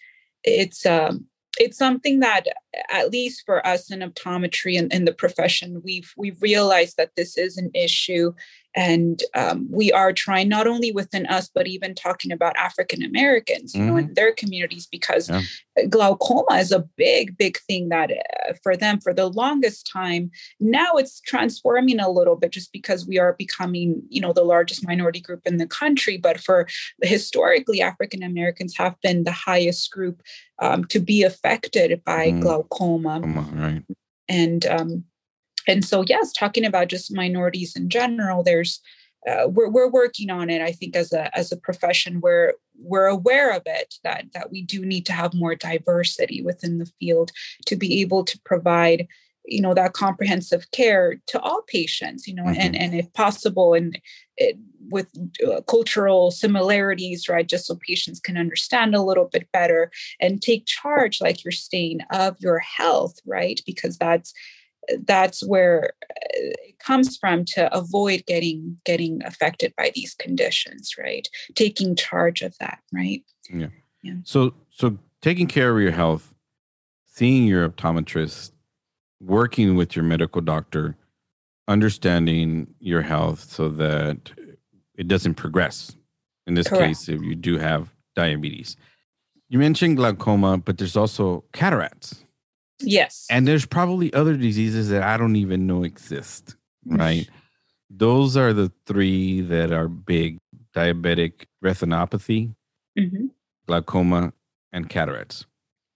it's 0.42 0.84
um, 0.86 1.26
it's 1.58 1.78
something 1.78 2.20
that 2.20 2.46
at 2.90 3.10
least 3.10 3.42
for 3.46 3.66
us 3.66 3.90
in 3.90 4.00
optometry 4.00 4.78
and 4.78 4.92
in 4.92 5.04
the 5.04 5.12
profession 5.12 5.80
we've 5.84 6.12
we've 6.16 6.40
realized 6.42 6.96
that 6.96 7.14
this 7.16 7.38
is 7.38 7.56
an 7.56 7.70
issue 7.74 8.32
and 8.76 9.22
um, 9.34 9.66
we 9.70 9.90
are 9.90 10.12
trying 10.12 10.48
not 10.50 10.66
only 10.66 10.92
within 10.92 11.26
us 11.26 11.50
but 11.52 11.66
even 11.66 11.94
talking 11.94 12.30
about 12.30 12.56
african 12.56 13.02
americans 13.02 13.74
you 13.74 13.80
mm-hmm. 13.80 13.90
know 13.90 13.96
in 13.96 14.14
their 14.14 14.32
communities 14.32 14.86
because 14.86 15.28
yeah. 15.28 15.40
glaucoma 15.88 16.58
is 16.58 16.70
a 16.70 16.86
big 16.96 17.36
big 17.38 17.58
thing 17.60 17.88
that 17.88 18.10
uh, 18.10 18.52
for 18.62 18.76
them 18.76 19.00
for 19.00 19.14
the 19.14 19.26
longest 19.26 19.90
time 19.90 20.30
now 20.60 20.92
it's 20.94 21.20
transforming 21.20 21.98
a 21.98 22.10
little 22.10 22.36
bit 22.36 22.52
just 22.52 22.70
because 22.72 23.06
we 23.06 23.18
are 23.18 23.34
becoming 23.38 24.02
you 24.08 24.20
know 24.20 24.32
the 24.32 24.44
largest 24.44 24.86
minority 24.86 25.20
group 25.20 25.40
in 25.46 25.56
the 25.56 25.66
country 25.66 26.18
but 26.18 26.38
for 26.38 26.68
historically 27.02 27.80
african 27.80 28.22
americans 28.22 28.76
have 28.76 28.94
been 29.02 29.24
the 29.24 29.32
highest 29.32 29.90
group 29.90 30.22
um, 30.58 30.84
to 30.84 31.00
be 31.00 31.22
affected 31.22 32.04
by 32.04 32.30
mm. 32.30 32.42
glaucoma 32.42 33.20
right. 33.54 33.82
and 34.28 34.66
um, 34.66 35.04
and 35.66 35.84
so 35.84 36.04
yes 36.06 36.32
talking 36.32 36.64
about 36.64 36.88
just 36.88 37.14
minorities 37.14 37.76
in 37.76 37.88
general 37.88 38.42
there's 38.42 38.80
uh, 39.28 39.48
we're, 39.48 39.68
we're 39.68 39.90
working 39.90 40.30
on 40.30 40.50
it 40.50 40.62
i 40.62 40.72
think 40.72 40.94
as 40.96 41.12
a 41.12 41.36
as 41.36 41.50
a 41.52 41.56
profession 41.56 42.20
where 42.20 42.54
we're 42.78 43.06
aware 43.06 43.50
of 43.52 43.62
it 43.66 43.94
that 44.04 44.24
that 44.34 44.50
we 44.50 44.62
do 44.62 44.84
need 44.84 45.06
to 45.06 45.12
have 45.12 45.34
more 45.34 45.54
diversity 45.54 46.42
within 46.42 46.78
the 46.78 46.90
field 47.00 47.30
to 47.64 47.76
be 47.76 48.00
able 48.00 48.24
to 48.24 48.38
provide 48.44 49.06
you 49.46 49.60
know 49.60 49.74
that 49.74 49.92
comprehensive 49.92 50.70
care 50.72 51.16
to 51.26 51.40
all 51.40 51.62
patients 51.62 52.26
you 52.26 52.34
know 52.34 52.44
mm-hmm. 52.44 52.60
and 52.60 52.76
and 52.76 52.94
if 52.94 53.12
possible 53.12 53.74
and 53.74 53.98
it, 54.36 54.58
with 54.88 55.08
uh, 55.46 55.60
cultural 55.62 56.30
similarities 56.30 57.28
right 57.28 57.48
just 57.48 57.66
so 57.66 57.76
patients 57.86 58.20
can 58.20 58.36
understand 58.36 58.94
a 58.94 59.02
little 59.02 59.28
bit 59.32 59.50
better 59.52 59.90
and 60.20 60.42
take 60.42 60.66
charge 60.66 61.20
like 61.20 61.44
you're 61.44 61.52
saying 61.52 62.00
of 62.10 62.36
your 62.40 62.58
health 62.58 63.18
right 63.24 63.60
because 63.66 63.96
that's 63.98 64.32
that's 65.04 65.46
where 65.46 65.92
uh, 66.10 66.14
it 66.34 66.78
comes 66.78 67.16
from 67.16 67.44
to 67.44 67.74
avoid 67.76 68.24
getting 68.26 68.78
getting 68.84 69.22
affected 69.24 69.72
by 69.76 69.90
these 69.94 70.14
conditions 70.14 70.94
right? 70.98 71.28
Taking 71.54 71.96
charge 71.96 72.42
of 72.42 72.56
that 72.58 72.78
right? 72.92 73.22
Yeah. 73.50 73.68
Yeah. 74.02 74.14
So 74.24 74.54
so 74.70 74.98
taking 75.22 75.46
care 75.46 75.74
of 75.74 75.82
your 75.82 75.92
health 75.92 76.34
seeing 77.06 77.44
your 77.44 77.68
optometrist 77.68 78.52
working 79.20 79.76
with 79.76 79.96
your 79.96 80.04
medical 80.04 80.40
doctor 80.40 80.96
understanding 81.68 82.66
your 82.78 83.02
health 83.02 83.50
so 83.50 83.68
that 83.68 84.30
it 84.96 85.08
doesn't 85.08 85.34
progress. 85.34 85.96
In 86.46 86.54
this 86.54 86.68
Correct. 86.68 86.86
case 86.86 87.08
if 87.08 87.20
you 87.22 87.34
do 87.34 87.58
have 87.58 87.92
diabetes. 88.14 88.76
You 89.48 89.58
mentioned 89.58 89.96
glaucoma 89.96 90.58
but 90.58 90.78
there's 90.78 90.96
also 90.96 91.44
cataracts 91.52 92.25
Yes. 92.80 93.26
And 93.30 93.46
there's 93.46 93.66
probably 93.66 94.12
other 94.12 94.36
diseases 94.36 94.88
that 94.90 95.02
I 95.02 95.16
don't 95.16 95.36
even 95.36 95.66
know 95.66 95.84
exist, 95.84 96.56
right? 96.84 97.28
Those 97.90 98.36
are 98.36 98.52
the 98.52 98.72
three 98.86 99.40
that 99.42 99.72
are 99.72 99.88
big 99.88 100.38
diabetic 100.74 101.46
retinopathy, 101.64 102.54
mm-hmm. 102.98 103.26
glaucoma, 103.66 104.32
and 104.72 104.90
cataracts. 104.90 105.46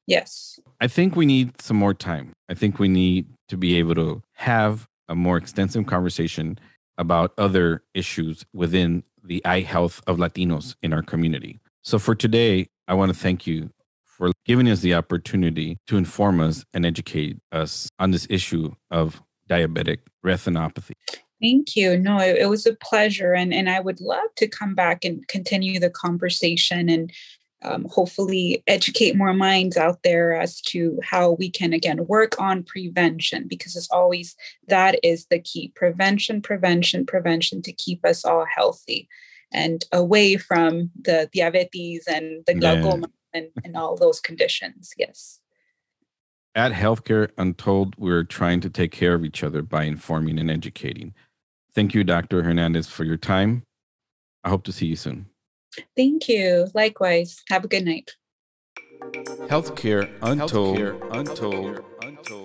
Yes. 0.07 0.59
I 0.81 0.88
think 0.88 1.14
we 1.14 1.27
need 1.27 1.61
some 1.61 1.77
more 1.77 1.95
time. 1.95 2.33
I 2.49 2.55
think 2.55 2.79
we 2.79 2.88
need 2.88 3.27
to 3.49 3.57
be 3.57 3.77
able 3.77 3.95
to 3.97 4.23
have 4.35 4.88
a 5.09 5.14
more 5.14 5.37
extensive 5.37 5.87
conversation 5.87 6.59
about 6.97 7.33
other 7.37 7.83
issues 7.95 8.45
within 8.53 9.03
the 9.23 9.45
eye 9.45 9.61
health 9.61 10.01
of 10.07 10.16
Latinos 10.16 10.77
in 10.83 10.93
our 10.93 11.03
community. 11.03 11.61
So 11.83 11.99
for 11.99 12.14
today, 12.14 12.69
I 12.88 12.95
want 12.95 13.12
to 13.12 13.19
thank 13.19 13.47
you 13.47 13.71
for 14.20 14.33
giving 14.44 14.68
us 14.68 14.80
the 14.80 14.92
opportunity 14.92 15.78
to 15.87 15.96
inform 15.96 16.40
us 16.40 16.62
and 16.74 16.85
educate 16.85 17.38
us 17.52 17.88
on 17.98 18.11
this 18.11 18.26
issue 18.28 18.70
of 18.90 19.22
diabetic 19.48 20.00
retinopathy. 20.24 20.92
Thank 21.40 21.74
you. 21.74 21.98
No, 21.98 22.18
it, 22.18 22.37
it 22.37 22.50
was 22.50 22.66
a 22.66 22.74
pleasure. 22.74 23.33
And, 23.33 23.54
and 23.54 23.70
I 23.70 23.80
would 23.80 23.98
love 24.02 24.28
to 24.37 24.46
come 24.46 24.74
back 24.74 25.06
and 25.06 25.26
continue 25.26 25.80
the 25.80 25.88
conversation 25.88 26.90
and 26.90 27.11
um, 27.62 27.87
hopefully 27.88 28.62
educate 28.66 29.16
more 29.16 29.33
minds 29.33 29.78
out 29.78 30.02
there 30.04 30.35
as 30.35 30.61
to 30.62 30.98
how 31.02 31.33
we 31.33 31.50
can 31.50 31.72
again 31.72 32.06
work 32.06 32.38
on 32.38 32.62
prevention 32.62 33.46
because 33.48 33.74
it's 33.74 33.90
always 33.90 34.35
that 34.68 34.98
is 35.02 35.26
the 35.26 35.40
key 35.40 35.70
prevention 35.76 36.40
prevention 36.40 37.04
prevention 37.04 37.61
to 37.61 37.72
keep 37.74 38.02
us 38.06 38.24
all 38.24 38.46
healthy 38.46 39.06
and 39.52 39.85
away 39.92 40.38
from 40.38 40.90
the 41.02 41.28
diabetes 41.35 42.04
and 42.06 42.42
the 42.46 42.54
glaucoma 42.54 43.09
yeah. 43.09 43.19
And, 43.33 43.49
and 43.64 43.77
all 43.77 43.97
those 43.97 44.21
conditions 44.21 44.93
yes 44.97 45.40
at 46.55 46.73
healthcare 46.73 47.31
untold 47.38 47.95
we're 47.97 48.25
trying 48.25 48.61
to 48.61 48.71
take 48.71 48.93
care 48.93 49.14
of 49.14 49.25
each 49.25 49.43
other 49.45 49.62
by 49.62 49.85
informing 49.85 50.38
and 50.38 50.51
educating 50.51 51.14
thank 51.75 51.95
you 51.95 52.05
dr 52.05 52.43
hernandez 52.43 52.88
for 52.88 53.05
your 53.05 53.16
time 53.16 53.62
i 54.45 54.49
hope 54.49 54.64
to 54.64 54.73
see 54.73 54.87
you 54.87 54.97
soon 54.97 55.27
Thank 55.97 56.29
you. 56.29 56.69
Likewise. 56.75 57.43
Have 57.49 57.64
a 57.64 57.69
good 57.69 57.85
night. 57.85 58.12
Healthcare 59.49 60.11
Untold. 60.23 60.79
Healthcare 60.79 61.01
Untold. 61.11 61.81
Untold. 62.03 62.39